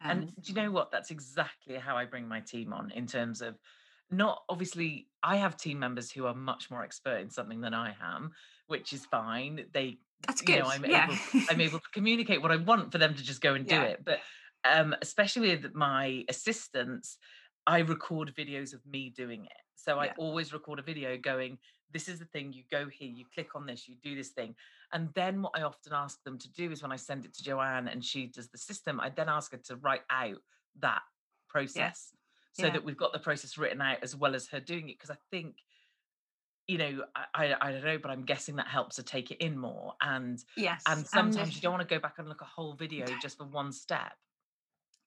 And 0.00 0.24
Um, 0.24 0.28
do 0.40 0.52
you 0.52 0.54
know 0.54 0.70
what? 0.70 0.90
That's 0.90 1.10
exactly 1.10 1.76
how 1.76 1.96
I 1.98 2.06
bring 2.06 2.26
my 2.26 2.40
team 2.40 2.72
on 2.72 2.90
in 2.92 3.06
terms 3.06 3.42
of 3.42 3.58
not 4.10 4.42
obviously, 4.48 5.08
I 5.22 5.36
have 5.36 5.56
team 5.56 5.78
members 5.78 6.10
who 6.10 6.26
are 6.26 6.34
much 6.34 6.70
more 6.70 6.82
expert 6.82 7.18
in 7.18 7.30
something 7.30 7.60
than 7.60 7.72
I 7.74 7.94
am, 8.00 8.32
which 8.66 8.92
is 8.92 9.06
fine. 9.06 9.66
They, 9.72 9.98
that's 10.26 10.40
you 10.42 10.46
good. 10.46 10.58
know, 10.60 10.68
I'm 10.68 10.84
yeah. 10.84 11.04
able, 11.04 11.18
I'm 11.50 11.60
able 11.60 11.78
to 11.78 11.88
communicate 11.92 12.42
what 12.42 12.52
I 12.52 12.56
want 12.56 12.92
for 12.92 12.98
them 12.98 13.14
to 13.14 13.22
just 13.22 13.40
go 13.40 13.54
and 13.54 13.66
do 13.66 13.74
Yeah. 13.74 13.82
it. 13.84 14.04
But 14.04 14.20
um, 14.64 14.94
especially 15.02 15.56
with 15.56 15.74
my 15.74 16.24
assistants, 16.28 17.18
I 17.66 17.80
record 17.80 18.34
videos 18.36 18.72
of 18.74 18.84
me 18.86 19.10
doing 19.10 19.44
it. 19.44 19.52
So 19.74 19.98
I 19.98 20.06
Yeah. 20.06 20.14
always 20.18 20.52
record 20.52 20.78
a 20.78 20.82
video 20.82 21.16
going, 21.16 21.58
this 21.90 22.08
is 22.08 22.18
the 22.18 22.24
thing, 22.26 22.52
you 22.52 22.64
go 22.70 22.88
here, 22.88 23.10
you 23.10 23.24
click 23.34 23.54
on 23.54 23.66
this, 23.66 23.88
you 23.88 23.96
do 24.02 24.14
this 24.14 24.30
thing. 24.30 24.54
And 24.92 25.12
then 25.14 25.42
what 25.42 25.52
I 25.56 25.62
often 25.62 25.92
ask 25.92 26.22
them 26.22 26.38
to 26.38 26.50
do 26.52 26.70
is 26.70 26.82
when 26.82 26.92
I 26.92 26.96
send 26.96 27.24
it 27.24 27.34
to 27.34 27.42
Joanne 27.42 27.88
and 27.88 28.04
she 28.04 28.28
does 28.28 28.48
the 28.48 28.58
system, 28.58 29.00
I 29.00 29.10
then 29.10 29.28
ask 29.28 29.52
her 29.52 29.58
to 29.58 29.76
write 29.76 30.02
out 30.10 30.38
that 30.80 31.02
process 31.48 32.14
so 32.52 32.66
Yeah. 32.66 32.72
that 32.74 32.84
we've 32.84 32.96
got 32.96 33.12
the 33.12 33.18
process 33.18 33.58
written 33.58 33.80
out 33.80 33.98
as 34.02 34.14
well 34.14 34.34
as 34.34 34.48
her 34.48 34.60
doing 34.60 34.88
it. 34.88 34.98
Because 34.98 35.10
I 35.10 35.18
think, 35.30 35.56
you 36.68 36.78
know, 36.78 37.04
I, 37.34 37.54
I, 37.60 37.72
don't 37.72 37.84
know, 37.84 37.98
but 37.98 38.10
I'm 38.10 38.24
guessing 38.24 38.56
that 38.56 38.68
helps 38.68 38.96
to 38.96 39.02
take 39.02 39.30
it 39.30 39.38
in 39.38 39.58
more. 39.58 39.94
And 40.00 40.42
yes. 40.56 40.82
and 40.86 41.06
sometimes 41.06 41.48
if- 41.48 41.56
you 41.56 41.60
don't 41.62 41.72
want 41.72 41.88
to 41.88 41.94
go 41.94 42.00
back 42.00 42.14
and 42.18 42.28
look 42.28 42.40
a 42.40 42.46
whole 42.46 42.74
video 42.74 43.06
just 43.20 43.38
for 43.38 43.44
one 43.44 43.72
step. 43.72 44.12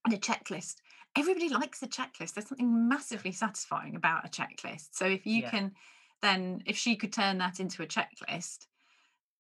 and 0.06 0.14
a 0.14 0.18
checklist. 0.18 0.76
Everybody 1.18 1.50
likes 1.50 1.82
a 1.82 1.88
checklist. 1.88 2.34
There's 2.34 2.48
something 2.48 2.90
massively 2.90 3.32
satisfying 3.32 3.96
about 3.96 4.26
a 4.26 4.30
checklist. 4.30 4.90
So 4.92 5.06
if 5.06 5.26
you 5.26 5.42
Yeah. 5.44 5.50
can 5.50 5.72
then 6.22 6.64
if 6.66 6.78
she 6.78 6.96
could 6.96 7.14
turn 7.14 7.38
that 7.38 7.60
into 7.60 7.84
a 7.84 7.88
checklist 7.88 8.68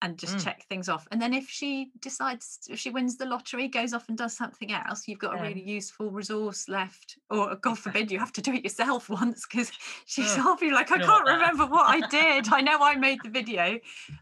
and 0.01 0.19
just 0.19 0.37
Mm. 0.37 0.43
check 0.43 0.65
things 0.69 0.89
off. 0.89 1.07
And 1.11 1.21
then 1.21 1.33
if 1.33 1.49
she 1.49 1.91
decides 1.99 2.59
if 2.69 2.79
she 2.79 2.89
wins 2.89 3.17
the 3.17 3.25
lottery, 3.25 3.67
goes 3.67 3.93
off 3.93 4.09
and 4.09 4.17
does 4.17 4.35
something 4.35 4.71
else, 4.71 5.07
you've 5.07 5.19
got 5.19 5.33
a 5.35 5.37
really 5.37 5.61
useful 5.61 6.11
resource 6.11 6.67
left. 6.67 7.17
Or 7.29 7.55
God 7.55 7.79
forbid 7.79 8.11
you 8.11 8.19
have 8.19 8.33
to 8.33 8.41
do 8.41 8.53
it 8.53 8.63
yourself 8.63 9.09
once 9.21 9.45
because 9.49 9.71
she's 10.05 10.35
half 10.35 10.61
you 10.61 10.73
like, 10.73 10.91
I 10.91 10.99
can't 10.99 11.25
remember 11.27 11.65
what 11.65 11.87
I 11.89 12.01
did. 12.09 12.49
I 12.51 12.61
know 12.61 12.77
I 12.81 12.95
made 12.95 13.23
the 13.23 13.29
video. 13.29 13.79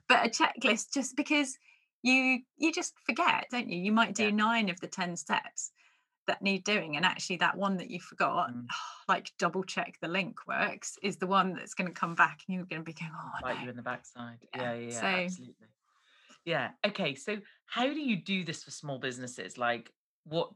But 0.07 0.25
a 0.25 0.29
checklist 0.29 0.93
just 0.93 1.15
because 1.15 1.57
you 2.03 2.41
you 2.57 2.71
just 2.71 2.93
forget, 3.05 3.47
don't 3.51 3.69
you? 3.69 3.79
You 3.79 3.91
might 3.91 4.13
do 4.15 4.25
Yeah. 4.25 4.31
nine 4.31 4.69
of 4.69 4.79
the 4.79 4.87
ten 4.87 5.15
steps 5.15 5.71
that 6.27 6.41
need 6.41 6.63
doing 6.63 6.95
and 6.95 7.05
actually 7.05 7.37
that 7.37 7.57
one 7.57 7.77
that 7.77 7.89
you 7.89 7.99
forgot 7.99 8.51
Mm. 8.53 8.65
like 9.07 9.31
double 9.39 9.63
check 9.63 9.97
the 10.01 10.07
link 10.07 10.37
works 10.47 10.97
is 11.03 11.17
the 11.17 11.27
one 11.27 11.53
that's 11.55 11.73
going 11.73 11.87
to 11.87 11.93
come 11.93 12.15
back 12.15 12.41
and 12.47 12.55
you're 12.55 12.65
going 12.65 12.81
to 12.81 12.85
be 12.85 12.93
going 12.93 13.11
oh 13.15 13.29
Bite 13.41 13.57
no. 13.57 13.63
you 13.63 13.69
in 13.69 13.75
the 13.75 13.81
backside. 13.81 14.37
Yeah, 14.55 14.73
Yeah, 14.73 14.79
yeah, 14.79 14.99
so- 15.01 15.05
absolutely. 15.07 15.67
Yeah. 16.45 16.69
Okay. 16.85 17.15
So 17.15 17.37
how 17.67 17.85
do 17.85 17.99
you 18.01 18.17
do 18.17 18.43
this 18.43 18.63
for 18.63 18.71
small 18.71 18.99
businesses? 18.99 19.57
Like 19.57 19.91
what 20.25 20.51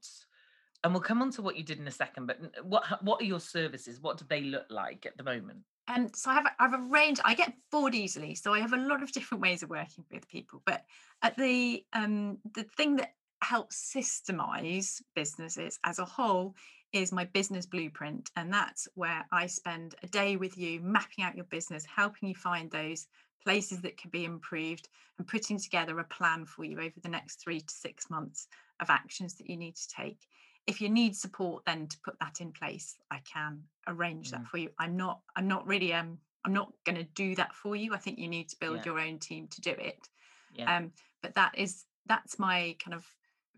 and 0.84 0.94
we'll 0.94 1.02
come 1.02 1.22
on 1.22 1.32
to 1.32 1.42
what 1.42 1.56
you 1.58 1.64
did 1.64 1.80
in 1.80 1.88
a 1.88 1.92
second, 1.92 2.28
but 2.28 2.40
what 2.64 2.84
what 3.04 3.22
are 3.22 3.26
your 3.26 3.40
services? 3.40 4.00
What 4.02 4.18
do 4.18 4.26
they 4.30 4.42
look 4.42 4.66
like 4.70 5.06
at 5.06 5.16
the 5.18 5.24
moment? 5.24 5.60
Um, 5.90 6.10
so 6.14 6.30
I 6.30 6.34
have, 6.34 6.46
a- 6.46 6.56
I 6.60 6.64
have 6.70 6.74
a 6.74 6.84
range. 6.84 7.20
I 7.24 7.34
get 7.34 7.54
bored 7.72 7.96
easily, 7.96 8.36
so 8.36 8.54
I 8.54 8.60
have 8.60 8.74
a 8.74 8.78
lot 8.78 9.02
of 9.02 9.12
different 9.14 9.42
ways 9.42 9.64
of 9.64 9.70
working 9.70 10.04
with 10.12 10.28
people. 10.28 10.62
But 10.66 10.84
at 11.22 11.38
the 11.38 11.86
um, 11.94 12.40
the 12.54 12.64
thing 12.64 12.98
that 12.98 13.14
helps 13.42 13.94
systemize 13.94 15.02
businesses 15.16 15.80
as 15.84 16.00
a 16.00 16.06
whole 16.06 16.56
is 16.94 17.12
my 17.12 17.26
business 17.26 17.66
blueprint, 17.66 18.32
and 18.36 18.52
that's 18.52 18.88
where 18.96 19.26
I 19.32 19.48
spend 19.48 19.96
a 20.04 20.08
day 20.08 20.38
with 20.38 20.58
you, 20.58 20.80
mapping 20.80 21.24
out 21.24 21.36
your 21.36 21.46
business, 21.46 21.86
helping 21.86 22.30
you 22.30 22.36
find 22.36 22.72
those 22.72 23.08
places 23.44 23.82
that 23.82 23.98
can 23.98 24.10
be 24.10 24.26
improved, 24.26 24.88
and 25.18 25.28
putting 25.28 25.60
together 25.60 26.00
a 26.00 26.04
plan 26.06 26.46
for 26.46 26.64
you 26.64 26.80
over 26.80 27.00
the 27.02 27.10
next 27.10 27.42
three 27.42 27.60
to 27.60 27.74
six 27.74 28.10
months 28.10 28.48
of 28.80 28.90
actions 28.90 29.36
that 29.36 29.50
you 29.50 29.58
need 29.58 29.76
to 29.76 29.88
take 29.90 30.28
if 30.68 30.82
you 30.82 30.90
need 30.90 31.16
support 31.16 31.64
then 31.66 31.88
to 31.88 31.98
put 32.04 32.20
that 32.20 32.42
in 32.42 32.52
place 32.52 32.98
i 33.10 33.20
can 33.20 33.64
arrange 33.88 34.30
that 34.32 34.44
Mm. 34.44 34.48
for 34.48 34.58
you 34.58 34.70
i'm 34.80 34.96
not 34.98 35.22
i'm 35.36 35.48
not 35.48 35.66
really 35.66 35.94
um 35.94 36.20
i'm 36.46 36.54
not 36.54 36.72
going 36.86 36.96
to 36.96 37.04
do 37.04 37.34
that 37.36 37.56
for 37.56 37.76
you 37.76 37.94
i 37.94 37.98
think 37.98 38.20
you 38.20 38.28
need 38.28 38.50
to 38.50 38.58
build 38.60 38.78
Yeah. 38.78 38.84
your 38.86 39.00
own 39.00 39.18
team 39.18 39.48
to 39.48 39.62
do 39.62 39.72
it 39.72 40.08
Yeah. 40.52 40.78
um 40.78 40.92
but 41.24 41.34
that 41.36 41.58
is 41.58 41.86
that's 42.06 42.38
my 42.38 42.76
kind 42.84 42.94
of 42.94 43.06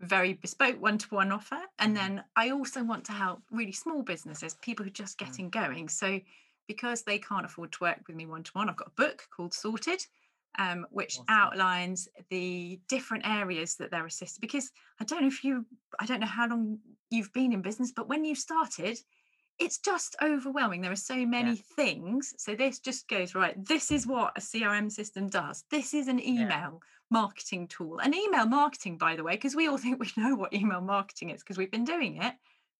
very 0.00 0.32
bespoke 0.34 0.80
one-to-one 0.80 1.30
offer 1.30 1.58
and 1.78 1.92
Mhm. 1.92 1.98
then 1.98 2.24
i 2.36 2.50
also 2.50 2.82
want 2.82 3.04
to 3.04 3.12
help 3.12 3.42
really 3.50 3.72
small 3.72 4.02
businesses 4.02 4.54
people 4.62 4.84
who 4.84 4.88
are 4.90 4.92
just 5.04 5.18
Mm. 5.18 5.26
getting 5.28 5.50
going. 5.50 5.88
So 5.88 6.20
because 6.68 7.02
they 7.02 7.18
can't 7.18 7.44
afford 7.44 7.72
to 7.72 7.78
work 7.82 8.00
with 8.06 8.16
me 8.16 8.26
one-to-one 8.26 8.68
i've 8.70 8.76
got 8.76 8.88
a 8.88 9.02
book 9.02 9.28
called 9.34 9.52
sorted 9.54 10.00
um, 10.58 10.84
which 10.90 11.16
Awesome. 11.20 11.26
outlines 11.28 12.08
the 12.30 12.80
different 12.88 13.24
areas 13.26 13.76
that 13.76 13.90
they're 13.90 14.06
assisted 14.06 14.40
because 14.40 14.70
i 15.00 15.04
don't 15.04 15.22
know 15.22 15.28
if 15.28 15.44
you 15.44 15.66
i 16.00 16.06
don't 16.06 16.20
know 16.20 16.26
how 16.26 16.48
long 16.48 16.78
you've 17.10 17.32
been 17.32 17.52
in 17.52 17.62
business 17.62 17.92
but 17.92 18.08
when 18.08 18.24
you 18.24 18.34
started 18.34 18.98
it's 19.58 19.78
just 19.78 20.16
overwhelming. 20.22 20.80
There 20.80 20.90
are 20.90 20.96
so 20.96 21.26
many 21.26 21.56
things. 21.76 22.32
So 22.38 22.54
this 22.54 22.78
just 22.78 23.06
goes 23.08 23.34
right 23.34 23.54
this 23.66 23.90
is 23.90 24.06
what 24.06 24.32
a 24.36 24.40
crm 24.40 24.90
system 24.90 25.28
does. 25.28 25.64
This 25.70 25.92
is 25.92 26.08
an 26.08 26.18
email 26.26 26.80
marketing 27.10 27.66
tool 27.68 27.98
and 27.98 28.14
email 28.14 28.46
marketing 28.46 28.96
by 28.96 29.16
the 29.16 29.22
way 29.24 29.32
because 29.34 29.56
we 29.56 29.68
all 29.68 29.78
think 29.84 29.98
we 30.00 30.10
know 30.16 30.34
what 30.36 30.52
email 30.52 30.80
marketing 30.80 31.30
is 31.30 31.42
because 31.42 31.58
we've 31.58 31.70
been 31.70 31.84
doing 31.84 32.22
it 32.22 32.34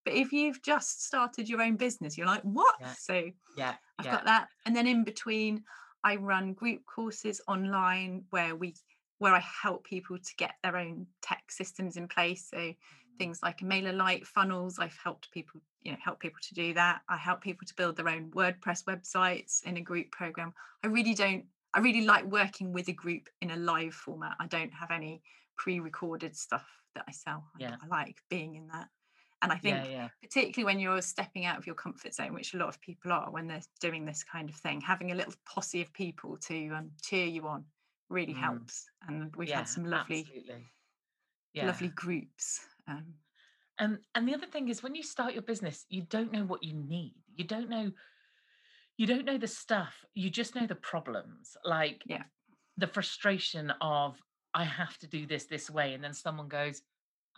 but 0.05 0.15
if 0.15 0.33
you've 0.33 0.63
just 0.63 1.05
started 1.05 1.49
your 1.49 1.61
own 1.61 1.77
business 1.77 2.17
you're 2.17 2.27
like 2.27 2.43
what 2.43 2.75
Yeah. 2.81 2.93
so 2.99 3.31
yeah. 3.57 3.75
I've 3.99 4.07
yeah. 4.07 4.13
got 4.13 4.25
that. 4.25 4.49
And 4.65 4.75
then 4.75 4.87
in 4.87 5.05
between, 5.05 5.65
I 6.03 6.17
run 6.17 6.55
group 6.55 6.87
courses 6.87 7.43
online 7.47 8.25
where 8.31 8.57
we 8.57 8.75
where 9.19 9.35
I 9.35 9.41
help 9.41 9.85
people 9.85 10.17
to 10.19 10.37
get 10.39 10.55
their 10.63 10.79
own 10.79 11.07
tech 11.21 11.51
systems 11.51 11.97
in 11.99 12.09
place. 12.09 12.49
So 12.49 12.57
Mm. 12.57 13.19
things 13.19 13.41
like 13.43 13.59
MailerLite 13.59 14.27
funnels, 14.27 14.79
I've 14.79 14.97
helped 15.05 15.31
people, 15.33 15.61
you 15.83 15.93
know, 15.93 15.99
help 16.03 16.21
people 16.21 16.39
to 16.41 16.55
do 16.55 16.73
that. 16.75 17.03
I 17.09 17.19
help 17.19 17.43
people 17.43 17.67
to 17.67 17.75
build 17.75 17.97
their 17.97 18.09
own 18.09 18.31
WordPress 18.31 18.85
websites 18.85 19.63
in 19.65 19.77
a 19.77 19.83
group 19.83 20.11
program. 20.11 20.55
I 20.83 20.87
really 20.87 21.13
don't 21.15 21.45
I 21.75 21.81
really 21.81 22.05
like 22.05 22.25
working 22.25 22.73
with 22.73 22.89
a 22.89 22.93
group 22.93 23.29
in 23.41 23.51
a 23.51 23.57
live 23.57 23.95
format. 23.95 24.37
I 24.41 24.47
don't 24.47 24.73
have 24.73 24.91
any 24.91 25.23
pre-recorded 25.57 26.37
stuff 26.37 26.67
that 26.95 27.05
I 27.09 27.13
sell. 27.13 27.51
I- 27.55 27.61
Yeah. 27.61 27.77
I 27.83 27.87
like 27.87 28.23
being 28.29 28.55
in 28.57 28.67
that. 28.69 28.89
And 29.43 29.51
I 29.53 29.57
think 29.57 29.87
yeah, 29.87 29.91
yeah. 29.91 30.09
particularly 30.21 30.65
when 30.67 30.81
you're 30.81 31.01
stepping 31.01 31.47
out 31.47 31.57
of 31.57 31.67
your 31.67 31.75
comfort 31.75 32.13
zone, 32.15 32.35
which 32.35 32.53
a 32.53 32.59
lot 32.59 32.69
of 32.69 32.79
people 32.81 33.11
are 33.11 33.31
when 33.31 33.47
they're 33.47 33.63
doing 33.81 34.05
this 34.05 34.23
kind 34.23 34.51
of 34.51 34.57
thing, 34.57 34.83
having 34.83 35.13
a 35.13 35.15
little 35.15 35.33
posse 35.47 35.81
of 35.81 35.93
people 35.95 36.37
to 36.39 36.69
um, 36.75 36.91
cheer 37.01 37.27
you 37.27 37.47
on 37.47 37.65
really 38.11 38.35
Mm. 38.35 38.41
helps. 38.41 38.91
And 39.09 39.35
we've 39.37 39.49
yeah, 39.49 39.59
had 39.59 39.69
some 39.69 39.85
lovely. 39.87 40.27
Yeah. 41.55 41.67
lovely 41.67 41.89
groups. 41.89 42.67
Um, 42.87 43.15
And 43.79 44.05
and 44.15 44.29
the 44.29 44.35
other 44.35 44.47
thing 44.47 44.69
is 44.69 44.83
when 44.83 44.95
you 44.95 45.03
start 45.03 45.33
your 45.33 45.43
business, 45.43 45.87
you 45.89 46.03
don't 46.03 46.33
know 46.33 46.45
what 46.45 46.63
you 46.63 46.75
need. 46.75 47.15
You 47.35 47.45
don't 47.45 47.71
know 47.71 47.93
you 49.01 49.07
don't 49.07 49.25
know 49.25 49.39
the 49.39 49.47
stuff. 49.49 50.05
You 50.15 50.29
just 50.29 50.55
know 50.55 50.67
the 50.67 50.75
problems. 50.75 51.57
Like 51.65 52.05
Yeah. 52.05 52.25
the 52.77 52.87
frustration 52.87 53.71
of 53.81 54.23
I 54.55 54.65
have 54.65 54.99
to 54.99 55.09
do 55.09 55.27
this 55.27 55.47
this 55.47 55.71
way 55.71 55.95
and 55.95 56.05
then 56.05 56.15
someone 56.15 56.49
goes, 56.49 56.83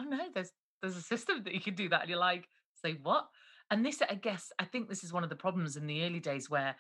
"Oh 0.01 0.05
no, 0.05 0.31
there's 0.33 0.53
there's 0.83 0.97
a 0.97 1.03
system 1.03 1.45
that 1.45 1.55
you 1.55 1.61
can 1.61 1.75
do 1.77 1.89
that." 1.91 2.03
And 2.03 2.11
you're 2.11 2.19
like, 2.19 2.49
"Say 2.75 2.95
what?" 2.95 3.31
And 3.71 3.87
this 3.87 4.03
I 4.03 4.17
guess 4.17 4.53
I 4.59 4.65
think 4.67 4.89
this 4.89 5.05
is 5.05 5.13
one 5.13 5.25
of 5.25 5.31
the 5.31 5.37
problems 5.37 5.77
in 5.77 5.87
the 5.87 6.05
early 6.05 6.21
days 6.21 6.51
where 6.51 6.77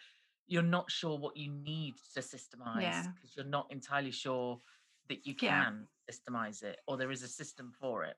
you're 0.48 0.62
not 0.62 0.90
sure 0.90 1.18
what 1.18 1.36
you 1.36 1.50
need 1.50 1.96
to 2.14 2.20
systemize 2.20 3.04
Yeah. 3.04 3.12
because 3.14 3.36
you're 3.36 3.46
not 3.46 3.70
entirely 3.72 4.10
sure 4.12 4.60
that 5.08 5.26
you 5.26 5.36
Yeah. 5.40 5.66
can 5.66 5.88
systemize 6.10 6.62
it 6.62 6.80
or 6.88 6.96
there 6.96 7.12
is 7.12 7.22
a 7.22 7.28
system 7.28 7.72
for 7.72 8.04
it. 8.04 8.16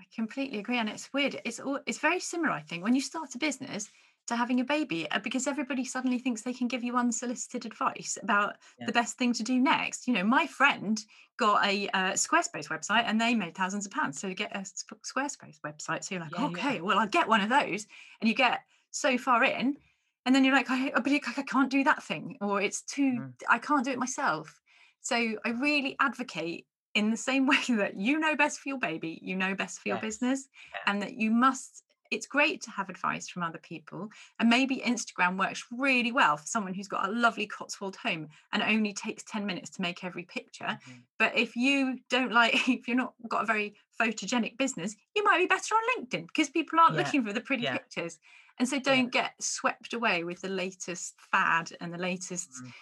I 0.00 0.04
completely 0.14 0.58
agree, 0.58 0.76
and 0.78 0.88
it's 0.88 1.12
weird. 1.12 1.40
It's 1.44 1.60
all 1.60 1.80
it's 1.86 1.98
very 1.98 2.20
similar, 2.20 2.50
I 2.52 2.60
think, 2.62 2.82
when 2.84 2.94
you 2.94 3.00
start 3.00 3.34
a 3.34 3.38
business 3.38 3.90
to 4.26 4.36
having 4.36 4.60
a 4.60 4.64
baby, 4.64 5.10
uh, 5.10 5.18
because 5.18 5.46
everybody 5.46 5.84
suddenly 5.84 6.18
thinks 6.18 6.42
they 6.42 6.52
can 6.52 6.68
give 6.68 6.84
you 6.84 6.96
unsolicited 6.96 7.66
advice 7.66 8.18
about 8.22 8.56
Yeah. 8.78 8.86
the 8.86 8.92
best 8.92 9.18
thing 9.18 9.32
to 9.34 9.42
do 9.42 9.58
next. 9.58 10.06
You 10.06 10.14
know, 10.14 10.24
my 10.24 10.46
friend 10.46 11.02
got 11.36 11.64
a 11.66 11.88
uh, 11.88 12.12
Squarespace 12.12 12.68
website, 12.68 13.04
and 13.06 13.20
they 13.20 13.34
made 13.34 13.54
thousands 13.54 13.86
of 13.86 13.92
pounds. 13.92 14.20
So 14.20 14.28
to 14.28 14.34
get 14.34 14.54
a 14.54 14.60
Squarespace 14.60 15.60
website, 15.66 16.04
so 16.04 16.14
you're 16.14 16.22
like, 16.22 16.32
Yeah, 16.32 16.42
yeah. 16.42 16.46
okay, 16.48 16.80
well, 16.80 16.98
I'll 16.98 17.08
get 17.08 17.28
one 17.28 17.40
of 17.40 17.48
those, 17.48 17.86
and 18.20 18.28
you 18.28 18.34
get 18.34 18.60
so 18.90 19.18
far 19.18 19.42
in, 19.44 19.76
and 20.24 20.34
then 20.34 20.44
you're 20.44 20.54
like, 20.54 20.70
I, 20.70 20.90
but 20.90 21.08
I 21.10 21.20
I 21.36 21.42
can't 21.42 21.70
do 21.70 21.82
that 21.84 22.02
thing, 22.02 22.36
or 22.40 22.60
it's 22.60 22.82
too, 22.82 23.12
Mm. 23.20 23.34
I 23.48 23.58
can't 23.58 23.84
do 23.84 23.90
it 23.90 23.98
myself. 23.98 24.60
So 25.00 25.16
I 25.44 25.48
really 25.50 25.96
advocate 25.98 26.66
in 26.94 27.10
the 27.10 27.16
same 27.16 27.46
way 27.52 27.58
that 27.70 27.96
you 27.96 28.18
know 28.20 28.36
best 28.36 28.60
for 28.60 28.68
your 28.68 28.78
baby, 28.78 29.18
you 29.20 29.34
know 29.34 29.54
best 29.54 29.80
for 29.80 29.88
your 29.88 29.96
Yes. 29.96 30.02
business, 30.02 30.48
Yeah. 30.72 30.92
and 30.92 31.02
that 31.02 31.14
you 31.14 31.30
must. 31.32 31.82
It's 32.12 32.26
great 32.26 32.60
to 32.62 32.70
have 32.70 32.88
advice 32.88 33.28
from 33.28 33.42
other 33.42 33.58
people, 33.58 34.08
and 34.38 34.48
maybe 34.48 34.76
Instagram 34.84 35.38
works 35.38 35.64
really 35.70 36.12
well 36.12 36.36
for 36.36 36.46
someone 36.46 36.74
who's 36.74 36.88
got 36.88 37.08
a 37.08 37.12
lovely 37.12 37.46
Cotswold 37.46 37.96
home 37.96 38.28
and 38.52 38.62
only 38.62 38.92
takes 38.92 39.22
10 39.24 39.46
minutes 39.46 39.70
to 39.70 39.82
make 39.82 40.04
every 40.04 40.24
picture. 40.24 40.78
Mhm. 40.86 41.02
But 41.18 41.36
if 41.36 41.56
you 41.56 41.98
don't 42.08 42.32
like, 42.32 42.54
if 42.68 42.86
you're 42.88 42.96
not 42.96 43.14
got 43.28 43.44
a 43.44 43.46
very 43.46 43.76
photogenic 44.00 44.58
business, 44.58 44.94
you 45.14 45.24
might 45.24 45.38
be 45.38 45.46
better 45.46 45.74
on 45.74 45.82
LinkedIn 46.04 46.26
because 46.28 46.50
people 46.50 46.78
aren't 46.80 46.96
Yeah, 46.96 46.98
looking 46.98 47.24
for 47.24 47.32
the 47.32 47.40
pretty 47.40 47.64
yeah. 47.64 47.78
pictures. 47.78 48.18
And 48.58 48.68
so 48.68 48.78
don't 48.78 49.10
get 49.10 49.42
swept 49.42 49.92
away 49.94 50.24
with 50.24 50.42
the 50.42 50.48
latest 50.48 51.14
fad 51.20 51.72
and 51.80 51.92
the 51.92 51.98
latest 51.98 52.50
Mm. 52.50 52.72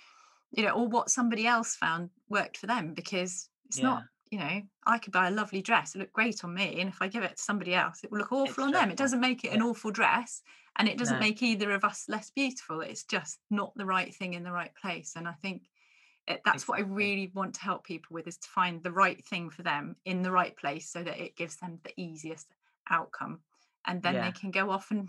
you 0.52 0.64
know, 0.64 0.70
or 0.72 0.88
what 0.88 1.10
somebody 1.10 1.46
else 1.46 1.76
found 1.76 2.10
worked 2.28 2.56
for 2.58 2.66
them 2.66 2.94
because 2.94 3.50
it's 3.66 3.82
not, 3.82 4.06
you 4.30 4.38
know, 4.38 4.62
I 4.86 4.98
could 4.98 5.12
buy 5.12 5.28
a 5.28 5.32
lovely 5.32 5.60
dress, 5.62 5.94
it 5.94 5.98
look 5.98 6.12
great 6.12 6.44
on 6.44 6.54
me. 6.54 6.80
And 6.80 6.88
if 6.88 7.02
I 7.02 7.08
give 7.08 7.24
it 7.24 7.36
to 7.36 7.42
somebody 7.42 7.74
else, 7.74 8.04
it 8.04 8.10
will 8.10 8.18
look 8.18 8.32
awful 8.32 8.64
on 8.64 8.72
them. 8.72 8.90
It 8.90 8.96
doesn't 8.96 9.20
make 9.20 9.44
it 9.44 9.52
an 9.52 9.62
awful 9.62 9.90
dress 9.90 10.42
and 10.78 10.88
it 10.88 10.98
doesn't 10.98 11.18
No. 11.18 11.20
make 11.20 11.42
either 11.42 11.72
of 11.72 11.84
us 11.84 12.08
less 12.08 12.30
beautiful. 12.30 12.80
It's 12.80 13.04
just 13.04 13.40
not 13.50 13.74
the 13.76 13.86
right 13.86 14.14
thing 14.14 14.34
in 14.34 14.44
the 14.44 14.52
right 14.52 14.74
place. 14.74 15.16
And 15.16 15.26
I 15.26 15.32
think 15.32 15.68
it, 16.28 16.42
that's 16.44 16.68
what 16.68 16.78
I 16.78 16.82
really 16.82 17.32
want 17.34 17.54
to 17.56 17.62
help 17.62 17.84
people 17.84 18.14
with 18.14 18.28
is 18.28 18.38
to 18.38 18.48
find 18.48 18.82
the 18.82 18.92
right 18.92 19.24
thing 19.26 19.50
for 19.50 19.62
them 19.62 19.96
in 20.04 20.22
the 20.22 20.32
right 20.32 20.56
place 20.56 20.88
so 20.88 21.02
that 21.02 21.18
it 21.18 21.36
gives 21.36 21.56
them 21.56 21.80
the 21.82 21.92
easiest 22.00 22.54
outcome. 22.88 23.40
And 23.86 24.02
then 24.02 24.20
Yeah. 24.20 24.20
they 24.20 24.32
can 24.32 24.52
go 24.52 24.70
off 24.70 24.90
and, 24.92 25.08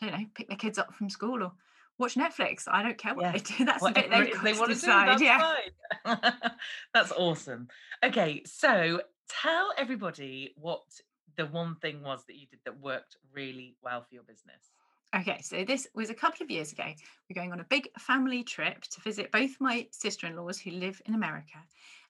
I 0.00 0.06
don't 0.06 0.20
know, 0.20 0.26
pick 0.34 0.48
their 0.48 0.56
kids 0.56 0.78
up 0.78 0.94
from 0.94 1.10
school 1.10 1.42
or 1.42 1.52
watch 2.00 2.14
Netflix. 2.16 2.64
I 2.66 2.82
don't 2.82 2.98
care 2.98 3.14
what 3.14 3.22
Yeah. 3.26 3.32
they 3.32 3.38
do. 3.38 3.64
That's 3.66 3.84
the 3.84 3.90
bit 3.92 4.10
they've 4.10 4.20
it 4.22 4.28
is 4.30 4.34
got 4.36 4.44
they 4.44 4.52
want 4.54 4.68
to 4.70 4.74
do, 4.74 4.80
decide. 4.80 5.08
that's 5.08 5.22
yeah. 5.22 5.54
that's 6.94 7.12
awesome. 7.12 7.68
Okay, 8.04 8.42
so 8.46 9.00
tell 9.28 9.70
everybody 9.78 10.54
what 10.56 10.82
the 11.36 11.46
one 11.46 11.76
thing 11.76 12.02
was 12.02 12.24
that 12.26 12.36
you 12.36 12.46
did 12.46 12.58
that 12.64 12.80
worked 12.80 13.16
really 13.32 13.76
well 13.82 14.02
for 14.02 14.14
your 14.14 14.24
business. 14.24 14.70
Okay, 15.14 15.40
so 15.42 15.64
this 15.64 15.88
was 15.94 16.08
a 16.10 16.14
couple 16.14 16.44
of 16.44 16.50
years 16.50 16.72
ago. 16.72 16.84
We're 17.28 17.34
going 17.34 17.52
on 17.52 17.60
a 17.60 17.64
big 17.64 17.88
family 17.98 18.44
trip 18.44 18.82
to 18.82 19.00
visit 19.00 19.32
both 19.32 19.50
my 19.60 19.86
sister 19.90 20.26
in 20.26 20.36
laws 20.36 20.60
who 20.60 20.70
live 20.70 21.02
in 21.06 21.14
America. 21.14 21.58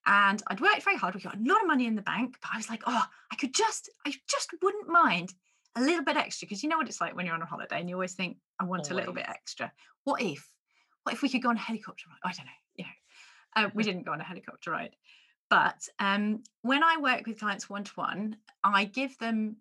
And 0.06 0.42
I'd 0.48 0.60
worked 0.60 0.82
very 0.82 0.96
hard. 0.96 1.14
We 1.14 1.20
got 1.20 1.34
a 1.36 1.42
lot 1.42 1.60
of 1.62 1.66
money 1.66 1.86
in 1.86 1.94
the 1.94 2.02
bank, 2.02 2.36
but 2.42 2.50
I 2.52 2.56
was 2.58 2.68
like, 2.68 2.82
oh, 2.86 3.04
I 3.32 3.36
could 3.36 3.54
just, 3.54 3.88
I 4.06 4.12
just 4.28 4.50
wouldn't 4.62 4.88
mind 4.88 5.32
a 5.76 5.80
little 5.80 6.04
bit 6.04 6.16
extra 6.16 6.46
because 6.46 6.62
you 6.62 6.68
know 6.68 6.78
what 6.78 6.88
it's 6.88 7.00
like 7.00 7.16
when 7.16 7.26
you're 7.26 7.34
on 7.34 7.42
a 7.42 7.46
holiday 7.46 7.80
and 7.80 7.88
you 7.88 7.94
always 7.94 8.14
think, 8.14 8.38
I 8.58 8.64
want 8.64 8.90
a 8.90 8.94
little 8.94 9.12
bit 9.12 9.26
extra. 9.28 9.72
What 10.04 10.20
if? 10.20 10.46
What 11.04 11.14
if 11.14 11.22
we 11.22 11.28
could 11.28 11.42
go 11.42 11.50
on 11.50 11.56
a 11.56 11.60
helicopter 11.60 12.06
ride? 12.08 12.30
I 12.30 12.34
don't 12.34 12.46
know. 12.46 12.52
You 12.76 12.84
know, 12.84 13.66
uh, 13.66 13.70
we 13.74 13.84
didn't 13.84 14.04
go 14.04 14.12
on 14.12 14.20
a 14.20 14.24
helicopter 14.24 14.70
ride. 14.70 14.96
But 15.48 15.88
um, 15.98 16.42
when 16.62 16.82
I 16.84 16.96
work 17.00 17.26
with 17.26 17.40
clients 17.40 17.68
one 17.68 17.84
to 17.84 17.92
one, 17.94 18.36
I 18.62 18.84
give 18.84 19.18
them 19.18 19.56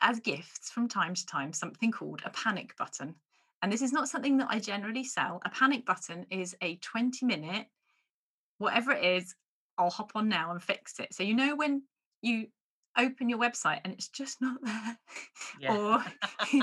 as 0.00 0.20
gifts 0.20 0.70
from 0.70 0.88
time 0.88 1.14
to 1.14 1.26
time 1.26 1.52
something 1.52 1.90
called 1.90 2.22
a 2.24 2.30
panic 2.30 2.76
button. 2.76 3.14
And 3.62 3.72
this 3.72 3.82
is 3.82 3.92
not 3.92 4.08
something 4.08 4.38
that 4.38 4.48
I 4.50 4.58
generally 4.58 5.04
sell. 5.04 5.40
A 5.44 5.50
panic 5.50 5.86
button 5.86 6.26
is 6.30 6.56
a 6.60 6.76
20 6.76 7.24
minute, 7.26 7.66
whatever 8.58 8.92
it 8.92 9.04
is, 9.04 9.34
I'll 9.78 9.90
hop 9.90 10.12
on 10.14 10.28
now 10.28 10.50
and 10.50 10.62
fix 10.62 10.98
it. 10.98 11.14
So, 11.14 11.22
you 11.22 11.34
know, 11.34 11.56
when 11.56 11.82
you 12.20 12.48
open 12.98 13.28
your 13.28 13.38
website 13.38 13.80
and 13.84 13.92
it's 13.92 14.08
just 14.08 14.40
not 14.40 14.58
there, 14.62 14.98
Yeah. 15.60 15.76
or 15.76 16.04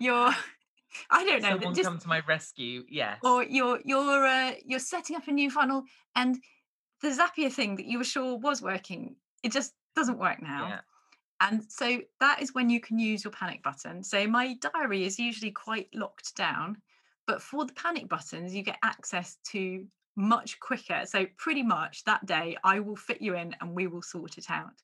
you're, 0.00 0.34
I 1.10 1.24
don't 1.24 1.42
know, 1.42 1.50
Someone 1.50 1.74
just 1.74 1.88
come 1.88 1.98
to 1.98 2.08
my 2.08 2.20
rescue. 2.28 2.84
Yes. 2.88 3.18
or 3.22 3.42
you're 3.44 3.80
you're 3.84 4.26
uh, 4.26 4.52
you're 4.64 4.78
setting 4.80 5.16
up 5.16 5.28
a 5.28 5.32
new 5.32 5.50
funnel 5.50 5.84
and 6.16 6.38
the 7.02 7.08
Zapier 7.08 7.50
thing 7.52 7.76
that 7.76 7.86
you 7.86 7.98
were 7.98 8.04
sure 8.04 8.36
was 8.38 8.60
working, 8.60 9.16
it 9.42 9.52
just 9.52 9.72
doesn't 9.96 10.18
work 10.18 10.42
now. 10.42 10.68
yeah. 10.68 10.80
And 11.42 11.64
so 11.70 12.02
that 12.20 12.42
is 12.42 12.52
when 12.54 12.68
you 12.68 12.80
can 12.80 12.98
use 12.98 13.24
your 13.24 13.30
panic 13.32 13.62
button. 13.62 14.02
So 14.04 14.26
my 14.26 14.56
diary 14.60 15.04
is 15.06 15.18
usually 15.18 15.50
quite 15.52 15.88
locked 15.94 16.36
down, 16.36 16.76
but 17.26 17.40
for 17.40 17.64
the 17.64 17.72
panic 17.72 18.10
buttons, 18.10 18.54
you 18.54 18.62
get 18.62 18.76
access 18.82 19.38
to 19.52 19.86
much 20.16 20.60
quicker. 20.60 21.06
So 21.06 21.24
pretty 21.38 21.62
much 21.62 22.04
that 22.04 22.26
day, 22.26 22.58
I 22.62 22.80
will 22.80 22.96
fit 22.96 23.22
you 23.22 23.36
in 23.36 23.56
and 23.62 23.74
we 23.74 23.86
will 23.86 24.02
sort 24.02 24.36
it 24.36 24.50
out. 24.50 24.74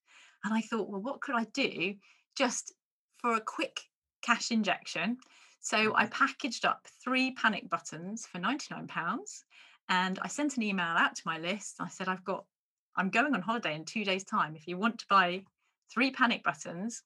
And 0.46 0.54
I 0.54 0.60
thought, 0.60 0.88
well, 0.88 1.02
what 1.02 1.20
could 1.20 1.34
I 1.34 1.44
do 1.52 1.96
just 2.36 2.72
for 3.18 3.34
a 3.34 3.40
quick 3.40 3.80
cash 4.22 4.52
injection? 4.52 5.18
So 5.60 5.92
I 5.96 6.06
Mhm. 6.06 6.10
packaged 6.12 6.64
up 6.64 6.86
three 7.02 7.32
panic 7.32 7.68
buttons 7.68 8.26
for 8.26 8.38
£99 8.38 9.44
and 9.88 10.20
I 10.22 10.28
sent 10.28 10.56
an 10.56 10.62
email 10.62 10.86
out 10.86 11.16
to 11.16 11.22
my 11.26 11.38
list. 11.38 11.80
I 11.80 11.88
said, 11.88 12.08
I've 12.08 12.24
got, 12.24 12.46
I'm 12.94 13.10
going 13.10 13.34
on 13.34 13.42
holiday 13.42 13.74
in 13.74 13.84
two 13.84 14.04
days' 14.04 14.24
time. 14.24 14.54
If 14.54 14.68
you 14.68 14.78
want 14.78 15.00
to 15.00 15.06
buy 15.10 15.44
three 15.92 16.12
panic 16.12 16.44
buttons. 16.44 17.02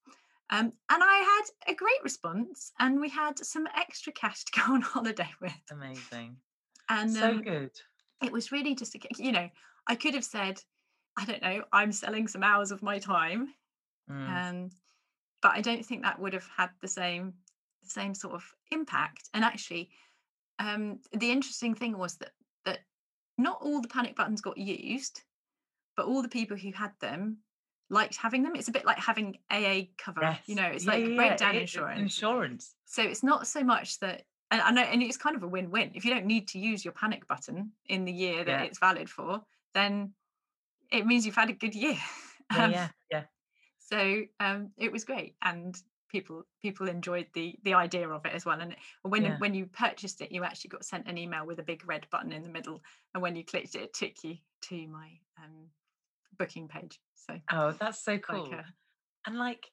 Um, 0.51 0.73
and 0.91 1.03
I 1.03 1.17
had 1.67 1.73
a 1.73 1.75
great 1.77 2.03
response, 2.03 2.73
and 2.79 3.01
we 3.01 3.09
had 3.09 3.39
some 3.39 3.67
extra 3.77 4.13
cash 4.13 4.45
to 4.45 4.61
go 4.61 4.75
on 4.75 4.83
holiday 4.95 5.31
with. 5.41 5.53
Amazing. 5.71 6.37
And 6.89 7.13
so 7.13 7.33
um, 7.33 7.43
good. 7.43 7.81
it 8.23 8.33
was 8.33 8.53
really 8.53 8.75
just, 8.75 8.95
a, 8.97 8.99
you 9.17 9.33
know, 9.33 9.49
I 9.87 9.95
could 9.95 10.15
have 10.15 10.25
said, 10.25 10.63
I 11.17 11.25
don't 11.25 11.43
know, 11.43 11.63
I'm 11.73 11.93
selling 11.93 12.29
some 12.29 12.43
hours 12.43 12.71
of 12.71 12.83
my 12.83 12.99
time, 12.99 13.55
Mm. 14.11 14.29
um, 14.51 14.71
but 15.43 15.53
I 15.53 15.61
don't 15.61 15.85
think 15.87 16.03
that 16.03 16.19
would 16.19 16.33
have 16.33 16.49
had 16.57 16.71
the 16.81 16.89
same, 16.89 17.35
the 17.83 17.89
same 17.91 18.15
sort 18.15 18.35
of 18.35 18.45
impact. 18.73 19.29
And 19.35 19.45
actually, 19.45 19.91
um, 20.59 20.99
the 21.13 21.31
interesting 21.31 21.75
thing 21.75 21.97
was 21.97 22.17
that 22.17 22.33
that 22.65 22.81
not 23.39 23.59
all 23.63 23.81
the 23.81 23.89
panic 23.89 24.17
buttons 24.17 24.41
got 24.41 24.59
used, 24.59 25.23
but 25.97 26.07
all 26.07 26.23
the 26.23 26.29
people 26.29 26.57
who 26.57 26.73
had 26.73 26.93
them 27.01 27.39
liked 27.89 28.17
having 28.17 28.43
them. 28.43 28.55
It's 28.57 28.69
a 28.69 28.73
bit 28.73 28.85
like 28.85 28.99
having 28.99 29.39
AA 29.51 29.89
cover, 29.99 30.21
yes. 30.23 30.41
you 30.47 30.55
know, 30.57 30.65
it's 30.67 30.85
Yeah, 30.85 30.91
like 30.93 31.01
yeah, 31.03 31.09
yeah, 31.11 31.17
breakdown 31.17 31.55
it's 31.57 31.75
insurance. 31.75 32.01
Insurance. 32.01 32.75
So 32.87 33.03
it's 33.03 33.23
not 33.23 33.47
so 33.47 33.63
much 33.65 33.99
that, 34.01 34.25
and 34.51 34.61
I 34.61 34.71
know, 34.73 34.83
and 34.83 35.03
it's 35.03 35.17
kind 35.17 35.37
of 35.37 35.43
a 35.43 35.49
win-win. 35.49 35.93
If 35.95 36.05
you 36.05 36.13
don't 36.13 36.27
need 36.27 36.49
to 36.49 36.59
use 36.59 36.85
your 36.85 36.93
panic 36.95 37.27
button 37.29 37.73
in 37.87 38.05
the 38.05 38.13
year 38.13 38.45
that 38.45 38.61
Yeah. 38.61 38.63
it's 38.63 38.79
valid 38.79 39.09
for, 39.09 39.43
then 39.75 40.13
it 40.91 41.07
means 41.07 41.27
you've 41.27 41.35
had 41.37 41.51
a 41.51 41.55
good 41.55 41.75
year. 41.75 41.97
Yeah, 42.51 42.65
Um, 42.65 42.73
yeah, 42.73 42.91
yeah. 43.11 43.27
So 43.79 44.25
um, 44.41 44.73
it 44.77 44.93
was 44.93 45.05
great, 45.05 45.37
and 45.43 45.81
people 46.09 46.45
people 46.61 46.89
enjoyed 46.89 47.29
the 47.35 47.59
the 47.63 47.75
idea 47.75 48.09
of 48.09 48.27
it 48.27 48.33
as 48.33 48.45
well. 48.45 48.61
And 48.61 48.77
when 49.03 49.25
Yeah. 49.25 49.39
when 49.39 49.55
you 49.55 49.67
purchased 49.67 50.21
it, 50.21 50.33
you 50.33 50.45
actually 50.45 50.71
got 50.71 50.85
sent 50.85 51.09
an 51.09 51.19
email 51.19 51.47
with 51.47 51.59
a 51.59 51.63
big 51.63 51.87
red 51.87 52.09
button 52.11 52.33
in 52.33 52.43
the 52.43 52.49
middle, 52.51 52.83
and 53.15 53.23
when 53.23 53.37
you 53.37 53.45
clicked 53.45 53.75
it, 53.75 53.83
it 53.83 53.95
took 53.95 54.23
you 54.25 54.39
to 54.63 54.89
my 54.89 55.21
um, 55.43 55.71
booking 56.39 56.69
page. 56.69 57.01
So 57.15 57.41
Oh, 57.51 57.73
that's 57.73 58.03
so 58.03 58.19
like 58.31 58.49
cool. 58.49 58.53
a, 58.53 58.67
And 59.27 59.39
like, 59.39 59.73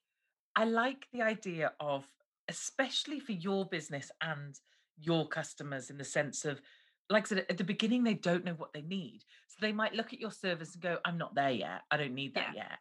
I 0.56 0.66
like 0.66 1.10
the 1.12 1.22
idea 1.24 1.74
of, 1.80 2.08
especially 2.48 3.20
for 3.20 3.34
your 3.34 3.66
business 3.68 4.12
and 4.22 4.60
your 4.98 5.28
customers, 5.28 5.90
in 5.90 5.98
the 5.98 6.06
sense 6.06 6.46
of, 6.46 6.62
like 7.10 7.26
I 7.26 7.28
said, 7.28 7.46
at 7.50 7.58
the 7.58 7.64
beginning, 7.64 8.04
they 8.04 8.14
don't 8.14 8.44
know 8.44 8.54
what 8.54 8.74
they 8.74 8.82
need. 8.82 9.24
So 9.48 9.58
they 9.62 9.72
might 9.72 9.94
look 9.94 10.14
at 10.14 10.20
your 10.20 10.32
service 10.32 10.74
and 10.74 10.84
go, 10.84 10.98
I'm 11.06 11.18
not 11.18 11.36
there 11.36 11.52
yet. 11.52 11.82
I 11.90 11.98
don't 11.98 12.14
need 12.14 12.36
that 12.36 12.54
yet. 12.56 12.80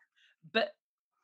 But 0.52 0.70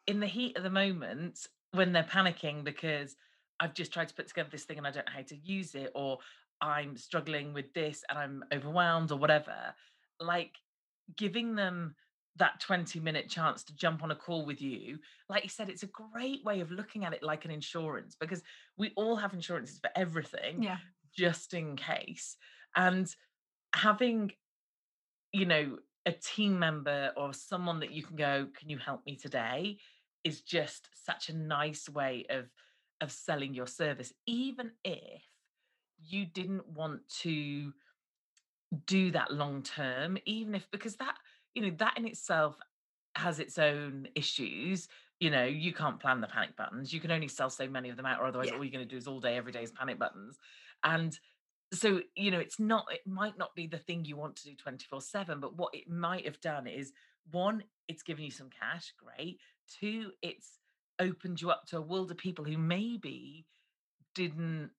in 0.07 0.21
the 0.21 0.27
heat 0.27 0.57
of 0.57 0.62
the 0.62 0.71
moment, 0.71 1.47
when 1.73 1.93
they're 1.93 2.05
panicking 2.05 2.65
because 2.65 3.17
I've 3.59 3.75
just 3.75 3.93
tried 3.93 4.09
to 4.09 4.15
put 4.15 4.29
together 4.29 4.49
this 4.51 4.65
thing 4.65 4.79
and 4.79 4.87
I 4.87 4.91
don't 4.91 5.07
know 5.07 5.12
how 5.15 5.23
to 5.23 5.37
use 5.37 5.75
it, 5.75 5.91
or 5.95 6.19
I'm 6.61 6.97
struggling 6.97 7.53
with 7.53 7.73
this 7.75 8.05
and 8.09 8.19
I'm 8.19 8.45
overwhelmed 8.53 9.11
or 9.11 9.19
whatever, 9.19 9.75
like 10.21 10.53
giving 11.17 11.55
them 11.55 11.95
that 12.37 12.61
20 12.61 13.01
minute 13.01 13.29
chance 13.29 13.62
to 13.65 13.77
jump 13.77 14.03
on 14.03 14.11
a 14.11 14.17
call 14.17 14.47
with 14.47 14.62
you 14.62 14.99
like 15.29 15.43
you 15.43 15.51
said 15.51 15.69
it's 15.69 15.83
a 15.83 15.88
great 15.88 16.43
way 16.45 16.61
of 16.61 16.71
looking 16.71 17.05
at 17.05 17.12
it 17.12 17.23
like 17.23 17.45
an 17.45 17.51
insurance 17.51 18.17
because 18.19 18.43
we 18.79 18.91
all 18.97 19.17
have 19.17 19.35
insurances 19.35 19.79
for 19.79 19.91
everything 19.97 20.62
yeah 20.62 20.79
just 21.15 21.53
in 21.53 21.77
case 21.77 22.37
and 22.77 23.15
having 23.75 24.33
you 25.33 25.47
know 25.47 25.79
a 26.07 26.13
team 26.13 26.59
member 26.59 27.13
or 27.17 27.33
someone 27.33 27.81
that 27.81 27.93
you 27.93 28.03
can 28.03 28.17
go 28.17 28.47
can 28.59 28.69
you 28.69 28.79
help 28.79 29.05
me 29.07 29.17
today 29.17 29.79
is 30.25 30.43
just 30.43 30.89
such 30.95 31.29
a 31.29 31.37
nice 31.37 31.89
way 31.89 32.27
of 32.31 32.47
of 33.01 33.11
selling 33.11 33.55
your 33.55 33.67
service 33.67 34.13
even 34.27 34.71
if 34.85 35.23
you 35.99 36.27
didn't 36.27 36.67
want 36.69 37.01
to 37.09 37.73
do 38.87 39.11
that 39.11 39.33
long 39.33 39.63
term 39.63 40.17
even 40.25 40.55
if 40.55 40.67
because 40.71 40.97
that 40.97 41.17
you 41.55 41.63
know 41.63 41.73
that 41.79 41.97
in 41.97 42.07
itself 42.07 42.57
has 43.15 43.39
its 43.39 43.59
own 43.59 44.09
issues 44.15 44.89
you 45.21 45.31
know 45.31 45.45
you 45.45 45.73
can't 45.73 46.01
plan 46.01 46.21
the 46.21 46.27
panic 46.27 46.57
buttons 46.57 46.93
you 46.93 47.01
can 47.01 47.11
only 47.11 47.29
sell 47.29 47.51
so 47.51 47.69
many 47.69 47.91
of 47.91 47.97
them 47.97 48.07
out 48.07 48.19
or 48.21 48.27
otherwise 48.27 48.49
Yeah. 48.49 48.55
all 48.57 48.65
you're 48.65 48.73
going 48.73 48.87
to 48.87 48.91
do 48.91 48.97
is 48.97 49.07
all 49.07 49.21
day 49.21 49.37
every 49.37 49.53
day 49.53 49.63
is 49.63 49.71
panic 49.71 49.99
buttons 49.99 50.39
and 50.85 51.19
so 51.73 52.01
you 52.15 52.31
know 52.31 52.39
it's 52.39 52.61
not 52.61 52.87
it 52.91 53.07
might 53.07 53.39
not 53.39 53.55
be 53.55 53.67
the 53.67 53.79
thing 53.79 54.05
you 54.05 54.17
want 54.17 54.37
to 54.37 54.45
do 54.45 54.55
24 54.55 55.01
7 55.01 55.41
but 55.41 55.57
what 55.57 55.75
it 55.75 55.89
might 55.89 56.25
have 56.25 56.41
done 56.41 56.67
is 56.67 56.93
one 57.31 57.63
it's 57.89 58.03
given 58.03 58.25
you 58.25 58.31
some 58.31 58.51
cash 58.51 58.93
great 58.99 59.39
two 59.69 60.11
it's 60.23 60.59
opened 60.99 61.41
you 61.41 61.51
up 61.51 61.65
to 61.67 61.79
a 61.79 61.83
world 61.83 62.11
of 62.11 62.17
people 62.17 62.45
who 62.45 62.59
maybe 62.59 63.47
didn't 64.15 64.71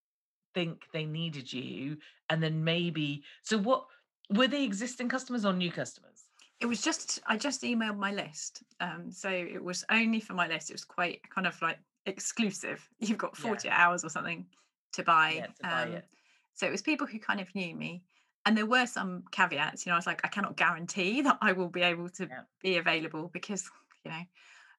think 0.54 0.84
they 0.94 1.06
needed 1.06 1.52
you 1.52 1.98
and 2.30 2.42
then 2.42 2.64
maybe 2.64 3.24
so 3.42 3.58
what 3.58 3.86
were 4.30 4.48
they 4.48 4.64
existing 4.64 5.10
customers 5.10 5.46
or 5.46 5.54
new 5.54 5.72
customers 5.72 6.26
it 6.60 6.68
was 6.68 6.82
just 6.82 7.20
i 7.26 7.36
just 7.36 7.64
emailed 7.64 7.98
my 7.98 8.12
list 8.12 8.64
um 8.80 9.12
so 9.12 9.30
it 9.30 9.64
was 9.64 9.84
only 9.90 10.20
for 10.20 10.34
my 10.34 10.48
list 10.48 10.70
it 10.70 10.74
was 10.74 10.86
quite 10.86 11.20
kind 11.34 11.48
of 11.48 11.60
like 11.62 11.80
exclusive 12.06 12.88
you've 13.00 13.18
got 13.18 13.36
Yeah. 13.38 13.50
40 13.50 13.70
hours 13.70 14.06
or 14.06 14.10
something 14.10 14.46
to 14.94 15.04
buy, 15.04 15.34
Yeah, 15.36 15.48
to 15.48 15.54
buy 15.64 15.84
um, 15.84 15.92
it. 15.94 16.06
So 16.54 16.66
it 16.68 16.72
was 16.72 16.82
people 16.82 17.08
who 17.08 17.20
kind 17.20 17.40
of 17.40 17.54
knew 17.56 17.76
me 17.76 18.04
and 18.46 18.58
there 18.58 18.66
were 18.66 18.86
some 18.86 19.24
caveats 19.32 19.86
you 19.86 19.90
know 19.90 19.96
i 19.96 19.98
was 19.98 20.08
like 20.08 20.22
i 20.24 20.28
cannot 20.28 20.58
guarantee 20.58 21.22
that 21.28 21.38
i 21.42 21.52
will 21.52 21.70
be 21.70 21.82
able 21.82 22.10
to 22.10 22.26
Yeah. 22.26 22.42
be 22.62 22.78
available 22.78 23.30
because 23.34 23.70
you 24.06 24.12
know 24.12 24.22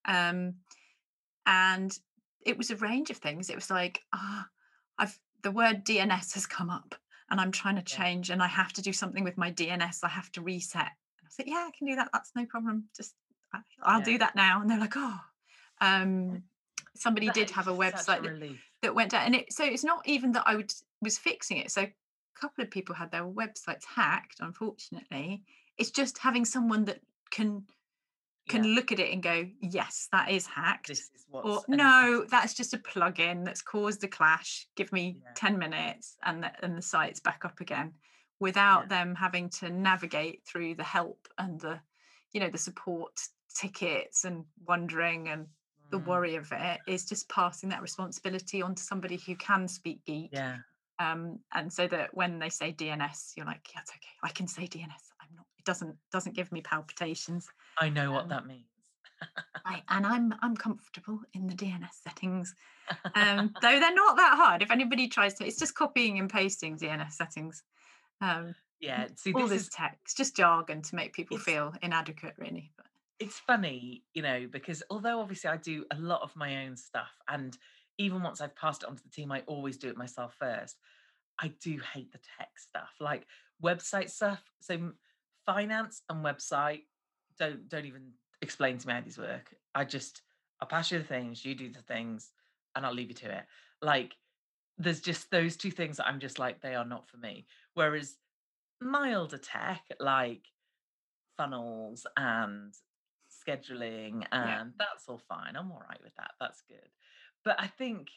um 0.07 0.55
and 1.47 1.99
it 2.45 2.59
was 2.59 2.71
a 2.71 2.77
range 2.77 3.11
of 3.11 3.17
things. 3.17 3.49
It 3.51 3.57
was 3.57 3.71
like 3.71 4.01
ah 4.15 4.47
i've 4.99 5.19
the 5.43 5.51
word 5.51 5.85
dns 5.85 6.33
has 6.35 6.47
come 6.47 6.71
up 6.71 6.95
and 7.31 7.41
i'm 7.41 7.53
trying 7.53 7.77
to 7.77 7.83
Yeah. 7.93 7.97
change 7.97 8.31
and 8.31 8.43
i 8.43 8.47
have 8.47 8.73
to 8.75 8.83
do 8.83 8.93
something 8.93 9.25
with 9.25 9.37
my 9.39 9.51
dns 9.51 9.99
i 10.03 10.09
have 10.09 10.31
to 10.33 10.43
reset. 10.43 10.83
And 11.19 11.27
i 11.27 11.31
said 11.31 11.47
yeah 11.47 11.67
i 11.69 11.71
can 11.77 11.87
do 11.87 11.97
that. 11.97 12.11
That's 12.13 12.33
no 12.37 12.47
problem. 12.47 12.85
Just 12.97 13.15
i'll 13.83 14.01
Yeah. 14.01 14.05
do 14.05 14.19
that 14.19 14.37
now. 14.37 14.61
And 14.61 14.71
they're 14.71 14.81
like 14.81 14.95
oh. 14.97 15.21
Um 15.81 16.43
somebody 16.97 17.27
That 17.27 17.35
did 17.35 17.51
have 17.51 17.69
a 17.69 17.73
website 17.73 18.23
that, 18.23 18.59
that 18.83 18.95
went 18.95 19.11
down 19.11 19.23
and 19.27 19.35
it 19.35 19.53
so 19.53 19.65
it's 19.65 19.85
not 19.85 20.07
even 20.07 20.33
that 20.33 20.45
i 20.47 20.55
would 20.55 20.73
was 21.01 21.19
fixing 21.19 21.59
it. 21.59 21.71
So 21.71 21.83
a 21.83 21.93
couple 22.41 22.65
of 22.65 22.71
people 22.71 22.95
had 22.95 23.11
their 23.11 23.25
websites 23.25 23.85
hacked 23.85 24.37
unfortunately. 24.41 25.45
It's 25.79 25.91
just 25.91 26.19
having 26.19 26.45
someone 26.45 26.85
that 26.87 27.01
can 27.31 27.67
can 28.49 28.63
Yeah, 28.63 28.67
look 28.75 28.93
at 28.93 28.99
it 29.01 29.13
and 29.13 29.23
go 29.23 29.49
yes 29.61 30.09
that 30.13 30.31
is 30.31 30.47
hacked 30.47 30.89
this 30.89 31.11
is 31.15 31.27
what's 31.29 31.49
or 31.51 31.65
no 31.69 32.25
that's 32.31 32.55
just 32.55 32.75
a 32.75 32.79
plugin 32.79 33.45
that's 33.45 33.63
caused 33.63 34.03
a 34.05 34.09
clash. 34.09 34.67
Give 34.77 34.93
me 34.93 35.19
Yeah. 35.23 35.35
10 35.35 35.59
minutes 35.59 36.17
and 36.23 36.43
the, 36.43 36.65
and 36.65 36.77
the 36.79 36.83
site's 36.83 37.21
back 37.21 37.45
up 37.45 37.61
again 37.61 37.95
without 38.41 38.89
Yeah. 38.89 38.89
them 38.89 39.15
having 39.15 39.49
to 39.49 39.71
navigate 39.71 40.45
through 40.47 40.75
the 40.75 40.85
help 40.85 41.29
and 41.39 41.61
the 41.61 41.81
you 42.33 42.41
know 42.41 42.51
the 42.51 42.59
support 42.59 43.21
tickets 43.55 44.25
and 44.25 44.45
wondering 44.67 45.29
and 45.29 45.49
the 45.91 45.99
Mm, 45.99 45.99
worry 45.99 46.35
of 46.37 46.51
it. 46.53 46.81
Is 46.87 47.07
just 47.07 47.29
passing 47.29 47.69
that 47.71 47.83
responsibility 47.83 48.63
on 48.63 48.75
to 48.75 48.83
somebody 48.83 49.17
who 49.17 49.37
can 49.37 49.69
speak 49.69 50.05
geek. 50.05 50.33
Yeah 50.33 50.59
um 50.99 51.39
and 51.55 51.73
so 51.73 51.87
that 51.89 52.15
when 52.15 52.39
they 52.39 52.49
say 52.49 52.73
dns 52.73 53.33
you're 53.37 53.47
like 53.47 53.69
yeah 53.75 53.81
it's 53.81 53.91
okay. 53.91 54.15
I 54.23 54.31
can 54.31 54.47
say 54.47 54.63
dns 54.63 55.13
i'm 55.21 55.35
not 55.37 55.47
it 55.59 55.65
doesn't 55.65 55.97
doesn't 56.13 56.35
give 56.35 56.53
me 56.53 56.61
palpitations. 56.61 57.49
I 57.79 57.89
know 57.89 58.13
what 58.13 58.25
Um, 58.25 58.29
that 58.29 58.47
means. 58.47 58.67
I, 59.65 59.83
and 59.89 60.07
i'm 60.07 60.35
i'm 60.43 60.57
comfortable 60.57 61.21
in 61.33 61.47
the 61.47 61.55
dns 61.55 61.95
settings. 62.03 62.55
Um 63.15 63.55
though 63.63 63.79
they're 63.81 63.95
not 63.95 64.17
that 64.17 64.35
hard. 64.37 64.63
If 64.63 64.71
anybody 64.71 65.09
tries 65.09 65.35
to 65.35 65.47
it's 65.47 65.59
just 65.59 65.75
copying 65.75 66.19
and 66.19 66.29
pasting 66.31 66.77
dns 66.79 67.13
settings. 67.13 67.63
Um 68.21 68.55
yeah 68.81 69.07
see 69.17 69.33
all 69.33 69.43
this 69.43 69.51
this 69.51 69.63
is 69.63 69.69
text 69.71 70.17
just 70.17 70.37
jargon 70.37 70.83
to 70.83 70.95
make 70.97 71.13
people 71.15 71.39
feel 71.39 71.73
inadequate 71.83 72.35
really 72.37 72.71
but 72.77 72.87
it's 73.21 73.39
funny, 73.39 74.03
you 74.13 74.23
know, 74.23 74.49
because 74.51 74.83
although 74.91 75.21
obviously 75.21 75.49
I 75.49 75.57
do 75.57 75.85
a 75.93 75.97
lot 75.97 76.23
of 76.23 76.35
my 76.35 76.65
own 76.67 76.77
stuff, 76.77 77.13
and 77.29 77.57
even 77.99 78.23
once 78.23 78.41
I've 78.41 78.57
passed 78.57 78.83
it 78.83 78.89
on 78.89 78.97
to 78.97 79.03
the 79.03 79.09
team, 79.11 79.31
I 79.33 79.41
always 79.47 79.77
do 79.77 79.89
it 79.89 79.97
myself 79.97 80.35
first. 80.39 80.77
I 81.39 81.49
do 81.63 81.79
hate 81.93 82.13
the 82.13 82.21
tech 82.39 82.51
stuff, 82.57 82.91
like 83.01 83.27
website 83.63 84.11
stuff. 84.11 84.43
So 84.61 84.93
finance 85.47 86.03
and 86.09 86.25
website 86.25 86.83
don't 87.39 87.69
don't 87.69 87.87
even 87.87 88.13
explain 88.43 88.79
to 88.79 88.87
me 88.87 88.95
how 88.95 89.01
these 89.01 89.19
work. 89.19 89.55
I 89.75 89.85
just 89.85 90.23
I'll 90.61 90.69
pass 90.69 90.91
you 90.91 90.99
the 90.99 91.05
things, 91.05 91.45
you 91.45 91.55
do 91.55 91.71
the 91.71 91.83
things, 91.83 92.31
and 92.77 92.87
I'll 92.87 92.95
leave 92.95 93.09
you 93.09 93.15
to 93.15 93.39
it. 93.39 93.45
Like 93.83 94.17
there's 94.79 95.01
just 95.01 95.31
those 95.31 95.57
two 95.57 95.71
things 95.71 95.97
that 95.97 96.07
I'm 96.07 96.21
just 96.21 96.39
like 96.39 96.61
they 96.61 96.75
are 96.75 96.85
not 96.85 97.09
for 97.09 97.17
me. 97.17 97.47
Whereas 97.75 98.17
milder 98.81 99.39
tech 99.39 99.83
like 100.01 100.43
funnels 101.37 102.07
and 102.17 102.73
scheduling 103.47 104.25
Yeah. 104.33 104.63
and 104.63 104.73
that's 104.79 105.09
all 105.09 105.19
fine. 105.29 105.57
I'm 105.57 105.71
all 105.71 105.83
right 105.89 106.03
with 106.03 106.15
that. 106.17 106.33
That's 106.41 106.63
good. 106.63 106.89
But 107.45 107.57
I 107.61 107.67
think 107.67 108.09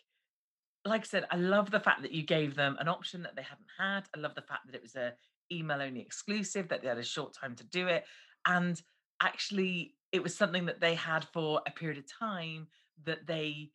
like 0.86 1.02
I 1.02 1.06
said, 1.06 1.26
I 1.32 1.36
love 1.36 1.70
the 1.70 1.80
fact 1.80 2.02
that 2.04 2.14
you 2.14 2.24
gave 2.24 2.56
them 2.56 2.78
an 2.80 2.88
option 2.88 3.22
that 3.24 3.36
they 3.36 3.42
hadn't 3.42 3.68
had. 3.78 4.04
I 4.16 4.20
love 4.20 4.36
the 4.36 4.42
fact 4.42 4.68
that 4.68 4.76
it 4.76 4.82
was 4.82 4.96
a 4.96 5.14
email 5.52 5.82
only 5.82 6.02
exclusive, 6.02 6.70
that 6.70 6.82
they 6.82 6.88
had 6.88 6.98
a 6.98 7.04
short 7.04 7.34
time 7.34 7.56
to 7.56 7.64
do 7.66 7.88
it. 7.88 8.06
And 8.46 8.82
actually 9.22 9.96
it 10.12 10.24
was 10.24 10.36
something 10.36 10.66
that 10.66 10.80
they 10.80 10.96
had 10.96 11.26
for 11.34 11.62
a 11.68 11.72
period 11.72 11.98
of 11.98 12.06
time 12.12 12.68
that 13.06 13.28
they 13.28 13.72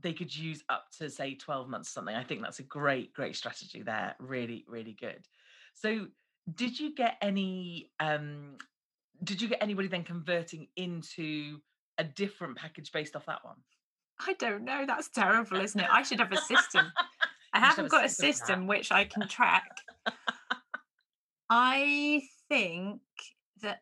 they 0.00 0.12
could 0.12 0.34
use 0.34 0.64
up 0.68 0.86
to 0.98 1.08
say 1.08 1.34
12 1.34 1.68
months 1.68 1.90
or 1.90 1.92
something. 1.92 2.16
I 2.16 2.24
think 2.24 2.42
that's 2.42 2.58
a 2.58 2.64
great, 2.64 3.12
great 3.12 3.36
strategy 3.36 3.82
there. 3.82 4.16
Really, 4.18 4.64
really 4.66 4.96
good. 4.98 5.28
So 5.74 6.08
did 6.54 6.78
you 6.78 6.94
get 6.94 7.16
any 7.22 7.90
um 8.00 8.56
did 9.22 9.40
you 9.40 9.48
get 9.48 9.62
anybody 9.62 9.88
then 9.88 10.02
converting 10.02 10.66
into 10.76 11.58
a 11.98 12.04
different 12.04 12.56
package 12.56 12.90
based 12.90 13.14
off 13.14 13.26
that 13.26 13.44
one? 13.44 13.56
I 14.26 14.32
don't 14.34 14.64
know 14.64 14.84
that's 14.86 15.08
terrible 15.08 15.60
isn't 15.60 15.80
it 15.80 15.88
i 15.90 16.02
should 16.02 16.20
have 16.20 16.32
a 16.32 16.36
system 16.36 16.92
I 17.54 17.58
have 17.58 17.68
haven't 17.70 17.86
a 17.86 17.88
got 17.90 18.04
a 18.06 18.08
system 18.08 18.32
system 18.32 18.66
which 18.66 18.90
I 18.90 19.04
can 19.04 19.28
track. 19.28 19.68
I 21.50 22.22
think 22.48 23.00
that 23.60 23.80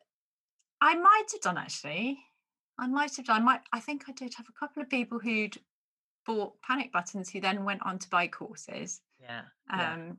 I 0.81 0.95
might 0.95 1.27
have 1.31 1.41
done 1.41 1.57
actually. 1.57 2.19
I 2.77 2.87
might 2.87 3.15
have 3.15 3.25
done. 3.25 3.41
I 3.41 3.45
might. 3.45 3.61
I 3.71 3.79
think 3.79 4.03
I 4.09 4.11
did 4.11 4.33
have 4.35 4.47
a 4.49 4.59
couple 4.59 4.81
of 4.81 4.89
people 4.89 5.19
who'd 5.19 5.57
bought 6.25 6.61
panic 6.61 6.91
buttons 6.91 7.29
who 7.29 7.39
then 7.39 7.63
went 7.63 7.81
on 7.85 7.97
to 7.99 8.09
buy 8.09 8.27
courses, 8.27 9.01
Yeah. 9.21 9.43
yeah. 9.69 9.93
um, 9.93 10.17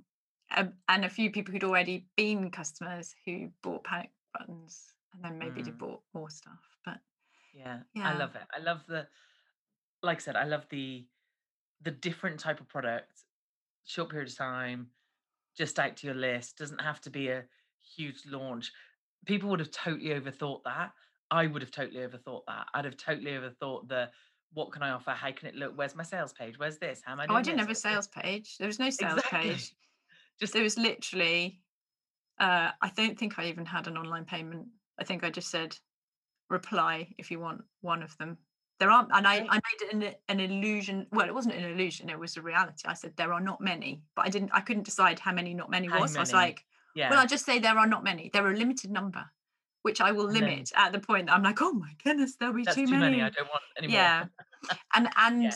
um, 0.57 0.73
and 0.89 1.05
a 1.05 1.09
few 1.11 1.31
people 1.31 1.53
who'd 1.53 1.65
already 1.65 2.07
been 2.17 2.51
customers 2.51 3.15
who 3.27 3.51
bought 3.63 3.85
panic 3.85 4.11
buttons 4.33 4.95
and 5.13 5.23
then 5.25 5.39
maybe 5.39 5.63
they 5.63 5.71
Mm. 5.73 5.79
bought 5.79 6.03
more 6.15 6.31
stuff. 6.31 6.59
But 6.87 6.99
Yeah, 7.53 7.81
I 7.97 8.15
love 8.15 8.35
it. 8.35 8.43
I 8.57 8.61
love 8.61 8.81
the, 8.87 9.07
like 10.03 10.19
I 10.19 10.21
said, 10.21 10.37
I 10.37 10.45
love 10.45 10.67
the 10.71 11.05
the 11.83 11.91
different 11.91 12.39
type 12.39 12.61
of 12.61 12.69
product, 12.69 13.25
short 13.85 14.11
period 14.11 14.29
of 14.29 14.37
time, 14.37 14.89
just 15.57 15.79
out 15.79 15.97
to 15.99 16.07
your 16.07 16.17
list. 16.17 16.59
Doesn't 16.59 16.81
have 16.81 17.01
to 17.03 17.11
be 17.11 17.29
a 17.29 17.45
huge 17.97 18.25
launch. 18.27 18.73
People 19.27 19.51
would 19.51 19.61
have 19.61 19.71
totally 19.71 20.11
overthought 20.11 20.63
that. 20.65 20.93
I 21.31 21.47
would 21.47 21.63
have 21.63 21.71
totally 21.71 22.01
overthought 22.01 22.43
that. 22.47 22.67
I'd 22.75 22.85
have 22.85 22.97
totally 22.97 23.33
overthought 23.33 23.89
the 23.89 24.11
what 24.55 24.71
can 24.71 24.83
I 24.83 24.91
offer? 24.91 25.13
How 25.13 25.33
can 25.33 25.49
it 25.49 25.55
look? 25.55 25.73
Where's 25.77 25.95
my 25.95 26.03
sales 26.03 26.33
page? 26.33 26.59
Where's 26.59 26.79
this? 26.79 27.01
How 27.05 27.13
am 27.13 27.21
I 27.21 27.27
oh, 27.29 27.35
I 27.35 27.43
didn't 27.43 27.57
this? 27.57 27.67
have 27.67 27.71
a 27.71 27.75
sales 27.75 28.09
page. 28.09 28.59
There 28.59 28.67
was 28.67 28.79
no 28.79 28.91
sales 28.91 29.19
Exactly. 29.19 29.51
page. 29.51 29.75
Just 30.41 30.53
there 30.53 30.63
was 30.63 30.77
literally 30.77 31.63
uh 32.41 32.71
i 32.81 32.91
don't 32.97 33.19
think 33.19 33.39
i 33.39 33.47
even 33.47 33.65
had 33.65 33.87
an 33.87 33.97
online 33.97 34.25
payment 34.25 34.67
i 34.99 35.05
think 35.05 35.23
i 35.23 35.31
just 35.31 35.51
said 35.51 35.77
reply 36.51 37.07
if 37.19 37.31
you 37.31 37.39
want 37.39 37.63
one 37.81 38.03
of 38.03 38.17
them 38.19 38.37
there 38.83 38.91
aren't 38.91 39.11
and 39.15 39.29
I, 39.29 39.47
I 39.49 39.61
made 39.69 39.93
an, 39.93 40.15
an 40.29 40.41
illusion 40.41 41.07
well 41.13 41.29
it 41.29 41.33
wasn't 41.33 41.55
an 41.55 41.63
illusion 41.63 42.11
it 42.11 42.19
was 42.19 42.37
a 42.37 42.43
reality 42.43 42.83
i 42.87 42.95
said 42.95 43.13
there 43.17 43.33
are 43.33 43.41
not 43.41 43.61
many 43.61 44.03
but 44.17 44.27
i 44.27 44.29
didn't 44.29 44.51
i 44.53 44.61
couldn't 44.61 44.83
decide 44.83 45.21
how 45.21 45.33
many 45.33 45.55
not 45.55 45.71
many 45.71 45.87
How 45.87 46.01
was 46.01 46.15
So 46.15 46.19
i 46.19 46.23
was 46.23 46.33
like 46.33 46.65
yeah. 46.97 47.09
well 47.09 47.21
i'll 47.21 47.29
just 47.29 47.47
say 47.47 47.61
there 47.61 47.79
are 47.79 47.87
not 47.87 48.03
many 48.03 48.29
there 48.33 48.45
are 48.45 48.51
a 48.51 48.57
limited 48.57 48.91
number 48.91 49.25
which 49.83 50.01
i 50.01 50.11
will 50.11 50.27
limit 50.27 50.73
at 50.75 50.91
the 50.91 50.99
point 50.99 51.27
that 51.27 51.35
i'm 51.37 51.45
like 51.45 51.63
oh 51.63 51.73
my 51.73 51.93
goodness 52.03 52.35
there'll 52.35 52.55
be 52.55 52.65
That's 52.65 52.75
too, 52.75 52.87
too 52.87 52.99
many, 52.99 53.19
many. 53.19 53.23
I 53.23 53.31
don't 53.31 53.47
want 53.49 53.63
any 53.79 53.93
yeah 53.93 54.25
and 54.97 55.09
and 55.17 55.43
Yeah. 55.45 55.53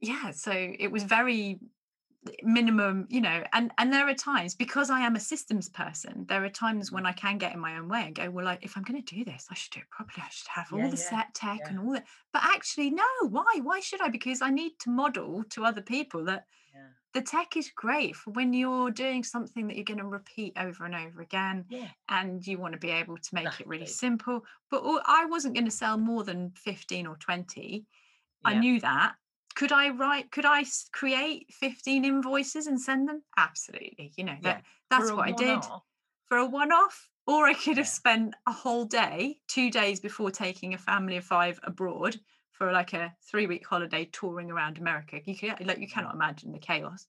yeah. 0.00 0.30
so 0.30 0.52
it 0.54 0.90
was 0.90 1.02
very 1.02 1.58
minimum 2.42 3.06
you 3.08 3.20
know 3.20 3.42
and 3.52 3.70
and 3.78 3.92
there 3.92 4.08
are 4.08 4.14
times 4.14 4.54
because 4.54 4.90
i 4.90 5.00
am 5.00 5.16
a 5.16 5.20
systems 5.20 5.68
person 5.68 6.24
there 6.28 6.44
are 6.44 6.48
times 6.48 6.90
when 6.92 7.06
i 7.06 7.12
can 7.12 7.38
get 7.38 7.52
in 7.54 7.60
my 7.60 7.76
own 7.78 7.88
way 7.88 8.02
and 8.06 8.14
go 8.14 8.30
well 8.30 8.44
like 8.44 8.62
if 8.64 8.76
i'm 8.76 8.82
going 8.82 9.02
to 9.02 9.14
do 9.14 9.24
this 9.24 9.46
i 9.50 9.54
should 9.54 9.72
do 9.72 9.80
it 9.80 9.90
properly. 9.90 10.22
I 10.24 10.28
should 10.30 10.48
have 10.48 10.72
all 10.72 10.78
Yeah, 10.78 10.88
the 10.88 10.96
yeah, 10.96 11.10
set 11.10 11.34
tech 11.34 11.58
yeah. 11.60 11.68
and 11.70 11.78
all 11.80 11.92
that 11.92 12.04
but 12.32 12.42
actually 12.44 12.90
no 12.90 13.04
why? 13.28 13.60
Why 13.62 13.80
should 13.80 14.00
i? 14.00 14.08
Because 14.08 14.42
i 14.42 14.50
need 14.50 14.72
to 14.80 14.90
model 14.90 15.44
to 15.50 15.64
other 15.64 15.82
people 15.82 16.24
that 16.26 16.44
the 17.14 17.22
tech 17.22 17.56
is 17.56 17.70
great 17.74 18.14
for 18.14 18.32
when 18.32 18.52
you're 18.52 18.90
doing 18.90 19.24
something 19.24 19.66
that 19.66 19.76
you're 19.76 19.84
going 19.84 19.98
to 19.98 20.04
repeat 20.04 20.52
over 20.58 20.84
and 20.84 20.94
over 20.94 21.22
again 21.22 21.64
Yeah. 21.70 21.86
and 22.10 22.46
you 22.46 22.58
want 22.58 22.74
to 22.74 22.78
be 22.78 22.90
able 22.90 23.16
to 23.16 23.34
make 23.34 23.60
it 23.60 23.66
really 23.66 23.86
simple. 23.86 24.44
But 24.70 24.82
all- 24.82 25.00
i 25.06 25.24
wasn't 25.24 25.54
going 25.54 25.64
to 25.64 25.70
sell 25.70 25.96
more 25.96 26.22
than 26.22 26.50
15 26.50 27.06
or 27.06 27.16
20 27.16 27.86
I 28.44 28.54
knew 28.54 28.78
that. 28.80 29.14
Could 29.58 29.72
I 29.72 29.88
write? 29.88 30.30
Could 30.30 30.46
i 30.46 30.64
create 30.92 31.52
fifteen 31.52 32.04
invoices 32.04 32.68
and 32.68 32.80
send 32.80 33.08
them? 33.08 33.22
Absolutely. 33.36 34.12
You 34.16 34.22
know 34.22 34.36
that 34.42 34.62
that's 34.88 35.10
what 35.10 35.28
I 35.28 35.32
did 35.32 35.48
one-off, 35.48 35.82
for 36.28 36.38
a 36.38 36.46
one-off. 36.46 37.08
Or 37.26 37.44
I 37.46 37.54
could 37.54 37.76
have 37.76 37.86
Yeah. 37.86 38.00
spent 38.00 38.34
a 38.46 38.52
whole 38.52 38.84
day, 38.84 39.40
two 39.48 39.68
days 39.70 39.98
before 39.98 40.30
taking 40.30 40.74
a 40.74 40.78
family 40.78 41.16
of 41.16 41.24
five 41.24 41.58
abroad 41.64 42.16
for 42.52 42.70
like 42.72 42.92
a 42.92 43.12
three-week 43.28 43.66
holiday 43.66 44.04
touring 44.06 44.50
around 44.52 44.78
America. 44.78 45.20
You 45.24 45.36
can 45.36 45.56
like 45.66 45.80
you 45.80 45.88
cannot 45.88 46.14
imagine 46.14 46.52
the 46.52 46.60
chaos. 46.60 47.08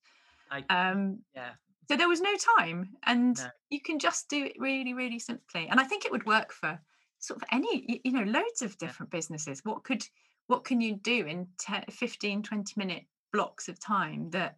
I, 0.49 0.65
Um, 0.69 1.19
yeah. 1.35 1.51
so 1.87 1.97
there 1.97 2.09
was 2.09 2.19
no 2.19 2.35
time, 2.57 2.97
and 3.03 3.37
No. 3.37 3.49
you 3.69 3.79
can 3.79 3.99
just 3.99 4.27
do 4.27 4.43
it 4.45 4.55
really, 4.57 4.95
really 4.95 5.19
simply. 5.19 5.67
And 5.67 5.79
I 5.79 5.83
think 5.83 6.03
it 6.03 6.11
would 6.11 6.25
work 6.25 6.51
for 6.51 6.81
sort 7.19 7.43
of 7.43 7.47
any, 7.51 8.01
you 8.03 8.11
know, 8.11 8.23
loads 8.23 8.63
of 8.63 8.77
different 8.79 9.11
businesses. 9.11 9.63
What 9.63 9.83
could, 9.83 10.03
what 10.49 10.65
can 10.65 10.81
you 10.81 10.95
do 10.95 11.27
in 11.27 11.47
10, 11.59 11.85
15, 11.91 12.41
20 12.41 12.73
minute 12.75 13.03
blocks 13.31 13.69
of 13.69 13.79
time 13.79 14.31
that 14.31 14.57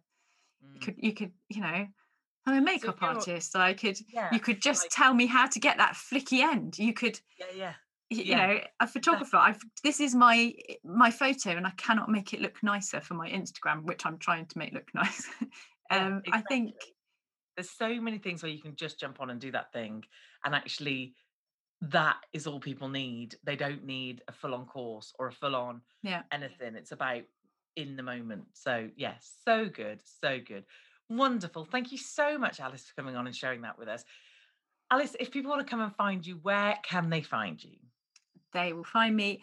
you 0.62 0.78
Mm. 0.78 0.80
could, 0.82 0.94
you 0.98 1.12
could, 1.12 1.32
you 1.50 1.60
know, 1.60 1.86
I'm 2.46 2.56
a 2.56 2.60
makeup 2.62 2.98
you're- 3.00 3.14
artist. 3.14 3.54
I 3.54 3.74
could, 3.74 3.98
Yeah. 4.08 4.30
you 4.32 4.40
could 4.40 4.62
just 4.62 4.84
like- 4.84 4.90
tell 4.90 5.12
me 5.12 5.26
how 5.26 5.46
to 5.48 5.60
get 5.60 5.76
that 5.76 5.92
flicky 5.94 6.40
end. 6.40 6.78
You 6.78 6.94
could, 6.94 7.20
Yeah. 7.38 7.46
Yeah. 7.54 7.74
you 8.08 8.24
Yeah, 8.24 8.46
know, 8.46 8.60
a 8.80 8.86
photographer. 8.86 9.36
I've 9.36 9.60
this 9.84 10.00
is 10.00 10.14
my 10.14 10.54
my 10.82 11.10
photo, 11.10 11.50
and 11.50 11.66
I 11.66 11.70
cannot 11.72 12.08
make 12.08 12.32
it 12.32 12.40
look 12.40 12.62
nicer 12.62 13.00
for 13.02 13.12
my 13.14 13.28
Instagram, 13.30 13.84
which 13.84 14.06
I'm 14.06 14.18
trying 14.18 14.46
to 14.46 14.58
make 14.58 14.72
look 14.72 14.90
nice. 14.94 15.28
Um, 15.90 16.22
I 16.32 16.40
think 16.42 16.74
there's 17.56 17.70
so 17.70 18.00
many 18.00 18.18
things 18.18 18.42
where 18.42 18.50
you 18.52 18.62
can 18.62 18.76
just 18.76 18.98
jump 18.98 19.20
on 19.20 19.28
and 19.30 19.38
do 19.40 19.50
that 19.52 19.72
thing 19.74 20.04
and 20.44 20.54
actually 20.54 21.14
that 21.82 22.18
is 22.32 22.46
all 22.46 22.60
people 22.60 22.88
need 22.88 23.34
they 23.44 23.56
don't 23.56 23.84
need 23.84 24.22
a 24.28 24.32
full-on 24.32 24.64
course 24.66 25.12
or 25.18 25.26
a 25.26 25.32
full-on 25.32 25.82
Yeah. 26.02 26.22
anything 26.30 26.76
it's 26.76 26.92
about 26.92 27.22
in 27.76 27.96
the 27.96 28.02
moment 28.02 28.44
so 28.52 28.88
yes 28.96 29.36
so 29.44 29.68
good 29.68 30.00
so 30.20 30.38
good 30.38 30.64
wonderful 31.08 31.64
thank 31.64 31.92
you 31.92 31.98
so 31.98 32.38
much 32.38 32.60
alice 32.60 32.84
for 32.84 32.94
coming 32.94 33.16
on 33.16 33.26
and 33.26 33.34
sharing 33.34 33.62
that 33.62 33.78
with 33.78 33.88
us 33.88 34.04
alice 34.90 35.16
if 35.18 35.30
people 35.30 35.50
want 35.50 35.66
to 35.66 35.70
come 35.70 35.80
and 35.80 35.94
find 35.96 36.26
you 36.26 36.38
where 36.42 36.78
can 36.84 37.10
they 37.10 37.22
find 37.22 37.64
you 37.64 37.76
they 38.52 38.72
will 38.72 38.84
find 38.84 39.16
me 39.16 39.42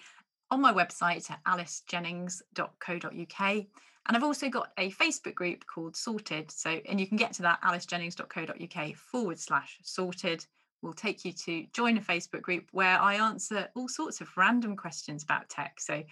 on 0.52 0.62
my 0.62 0.73
website 0.73 1.30
at 1.30 1.43
alicejennings.co.uk. 1.45 3.65
And 4.08 4.17
I've 4.17 4.23
also 4.23 4.49
got 4.49 4.71
a 4.78 4.89
Facebook 4.91 5.36
group 5.36 5.65
called 5.67 5.95
Sorted. 5.95 6.52
So, 6.52 6.80
and 6.88 6.99
you 6.99 7.08
can 7.08 7.17
get 7.17 7.34
to 7.34 7.43
that 7.43 7.62
alicejennings.co.uk 7.62 8.95
forward 8.95 9.39
slash 9.39 9.78
sorted. 9.84 10.45
Will 10.81 10.93
take 10.93 11.25
you 11.25 11.33
to 11.33 11.65
join 11.73 11.97
a 11.97 12.01
Facebook 12.01 12.41
group 12.41 12.69
where 12.71 12.99
I 12.99 13.15
answer 13.15 13.67
all 13.75 13.87
sorts 13.89 14.21
of 14.21 14.29
random 14.37 14.75
questions 14.77 15.23
about 15.23 15.49
tech. 15.49 15.79
So, 15.79 16.03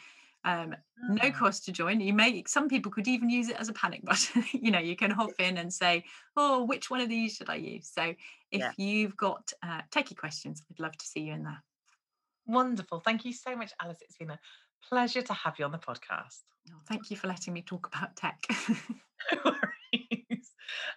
um, 0.44 0.76
no 1.10 1.30
Ah, 1.30 1.32
cost 1.32 1.66
to 1.66 1.72
join. 1.72 2.00
You 2.02 2.14
may, 2.14 2.44
some 2.48 2.68
people 2.68 2.92
could 2.92 3.08
even 3.08 3.30
use 3.30 3.50
it 3.50 3.56
as 3.58 3.70
a 3.70 3.74
panic 3.74 4.04
button. 4.04 4.44
you 4.52 4.72
know, 4.72 4.80
you 4.80 4.96
can 4.96 5.12
hop 5.12 5.32
in 5.40 5.58
and 5.58 5.74
say, 5.74 6.04
oh, 6.36 6.64
which 6.66 6.90
one 6.90 7.00
of 7.02 7.10
these 7.10 7.36
should 7.36 7.50
I 7.50 7.56
use? 7.56 7.90
So, 7.94 8.14
if 8.52 8.62
Yeah. 8.62 8.72
you've 8.78 9.16
got 9.18 9.52
uh, 9.64 9.82
techie 9.92 10.18
questions, 10.18 10.62
I'd 10.70 10.80
love 10.80 10.98
to 10.98 11.06
see 11.06 11.22
you 11.22 11.34
in 11.34 11.44
there. 11.44 11.64
wonderful 12.46 13.00
thank 13.02 13.26
you 13.26 13.34
so 13.34 13.56
much 13.56 13.74
alice 13.82 13.98
it's 14.02 14.16
been 14.18 14.30
a 14.30 14.40
pleasure 14.88 15.22
to 15.22 15.34
have 15.34 15.56
you 15.60 15.66
on 15.66 15.72
the 15.72 15.78
podcast 15.78 16.44
Oh, 16.70 16.80
thank 16.88 17.10
you 17.10 17.18
for 17.18 17.28
letting 17.28 17.54
me 17.54 17.62
talk 17.62 17.88
about 17.88 18.16
tech. 18.16 18.44
No 19.32 19.40
worries. 19.46 20.52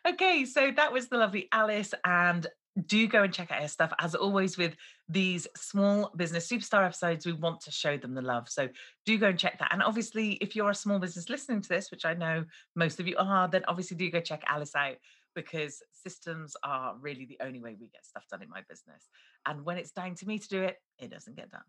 Okay, 0.07 0.45
so 0.45 0.73
that 0.77 0.93
was 0.93 1.09
the 1.09 1.17
lovely 1.17 1.49
Alice, 1.53 1.95
and 2.05 2.47
do 2.87 3.07
go 3.07 3.23
and 3.23 3.33
check 3.33 3.51
out 3.51 3.63
her 3.63 3.69
stuff. 3.69 3.93
As 3.99 4.15
always, 4.15 4.57
with 4.57 4.77
these 5.09 5.47
small 5.57 6.11
business 6.17 6.49
superstar 6.49 6.85
episodes, 6.85 7.27
we 7.27 7.33
want 7.33 7.61
to 7.63 7.71
show 7.71 7.97
them 7.97 8.15
the 8.15 8.23
love. 8.23 8.49
So 8.49 8.69
do 9.05 9.19
go 9.19 9.29
and 9.29 9.39
check 9.39 9.59
that. 9.59 9.73
And 9.73 9.83
obviously, 9.83 10.33
if 10.35 10.55
you're 10.55 10.71
a 10.71 10.75
small 10.75 10.99
business 10.99 11.29
listening 11.29 11.63
to 11.63 11.69
this, 11.69 11.91
which 11.91 12.05
I 12.05 12.15
know 12.15 12.45
most 12.77 13.01
of 13.01 13.07
you 13.07 13.17
are, 13.19 13.49
then 13.49 13.65
obviously 13.67 13.97
do 13.97 14.11
go 14.11 14.21
check 14.21 14.43
Alice 14.47 14.75
out 14.75 14.97
because 15.35 15.83
systems 15.93 16.57
are 16.65 16.97
really 17.01 17.25
the 17.25 17.39
only 17.41 17.61
way 17.61 17.77
we 17.79 17.89
get 17.89 18.05
stuff 18.05 18.25
done 18.31 18.43
in 18.43 18.49
my 18.49 18.63
business. 18.69 19.09
And 19.47 19.65
when 19.65 19.79
it's 19.79 19.93
down 19.93 20.15
to 20.17 20.27
me 20.27 20.39
to 20.39 20.49
do 20.49 20.63
it, 20.63 20.77
it 20.99 21.11
doesn't 21.11 21.37
get 21.37 21.51
done. 21.51 21.61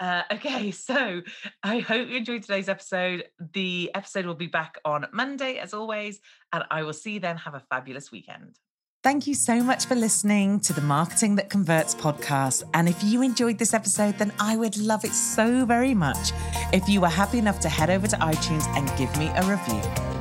Uh, 0.00 0.22
okay, 0.34 0.70
so 0.70 1.22
I 1.62 1.78
hope 1.80 2.08
you 2.08 2.16
enjoyed 2.16 2.42
today's 2.42 2.68
episode. 2.68 3.24
The 3.52 3.90
episode 3.94 4.26
will 4.26 4.34
be 4.34 4.46
back 4.46 4.78
on 4.84 5.06
Monday, 5.12 5.58
as 5.58 5.74
always, 5.74 6.20
and 6.52 6.64
I 6.70 6.82
will 6.82 6.92
see 6.92 7.12
you 7.12 7.20
then. 7.20 7.36
Have 7.38 7.54
a 7.54 7.62
fabulous 7.70 8.10
weekend. 8.10 8.58
Thank 9.04 9.26
you 9.26 9.34
so 9.34 9.62
much 9.62 9.84
for 9.84 9.94
listening 9.94 10.60
to 10.60 10.72
the 10.72 10.80
Marketing 10.80 11.34
That 11.34 11.50
Converts 11.50 11.94
podcast. 11.94 12.62
And 12.72 12.88
if 12.88 13.04
you 13.04 13.20
enjoyed 13.20 13.58
this 13.58 13.74
episode, 13.74 14.16
then 14.16 14.32
I 14.40 14.56
would 14.56 14.78
love 14.78 15.04
it 15.04 15.12
so 15.12 15.66
very 15.66 15.92
much 15.92 16.32
if 16.72 16.88
you 16.88 17.02
were 17.02 17.08
happy 17.08 17.36
enough 17.36 17.60
to 17.60 17.68
head 17.68 17.90
over 17.90 18.06
to 18.06 18.16
iTunes 18.16 18.66
and 18.78 18.90
give 18.96 19.14
me 19.18 19.26
a 19.26 19.42
review. 19.42 20.13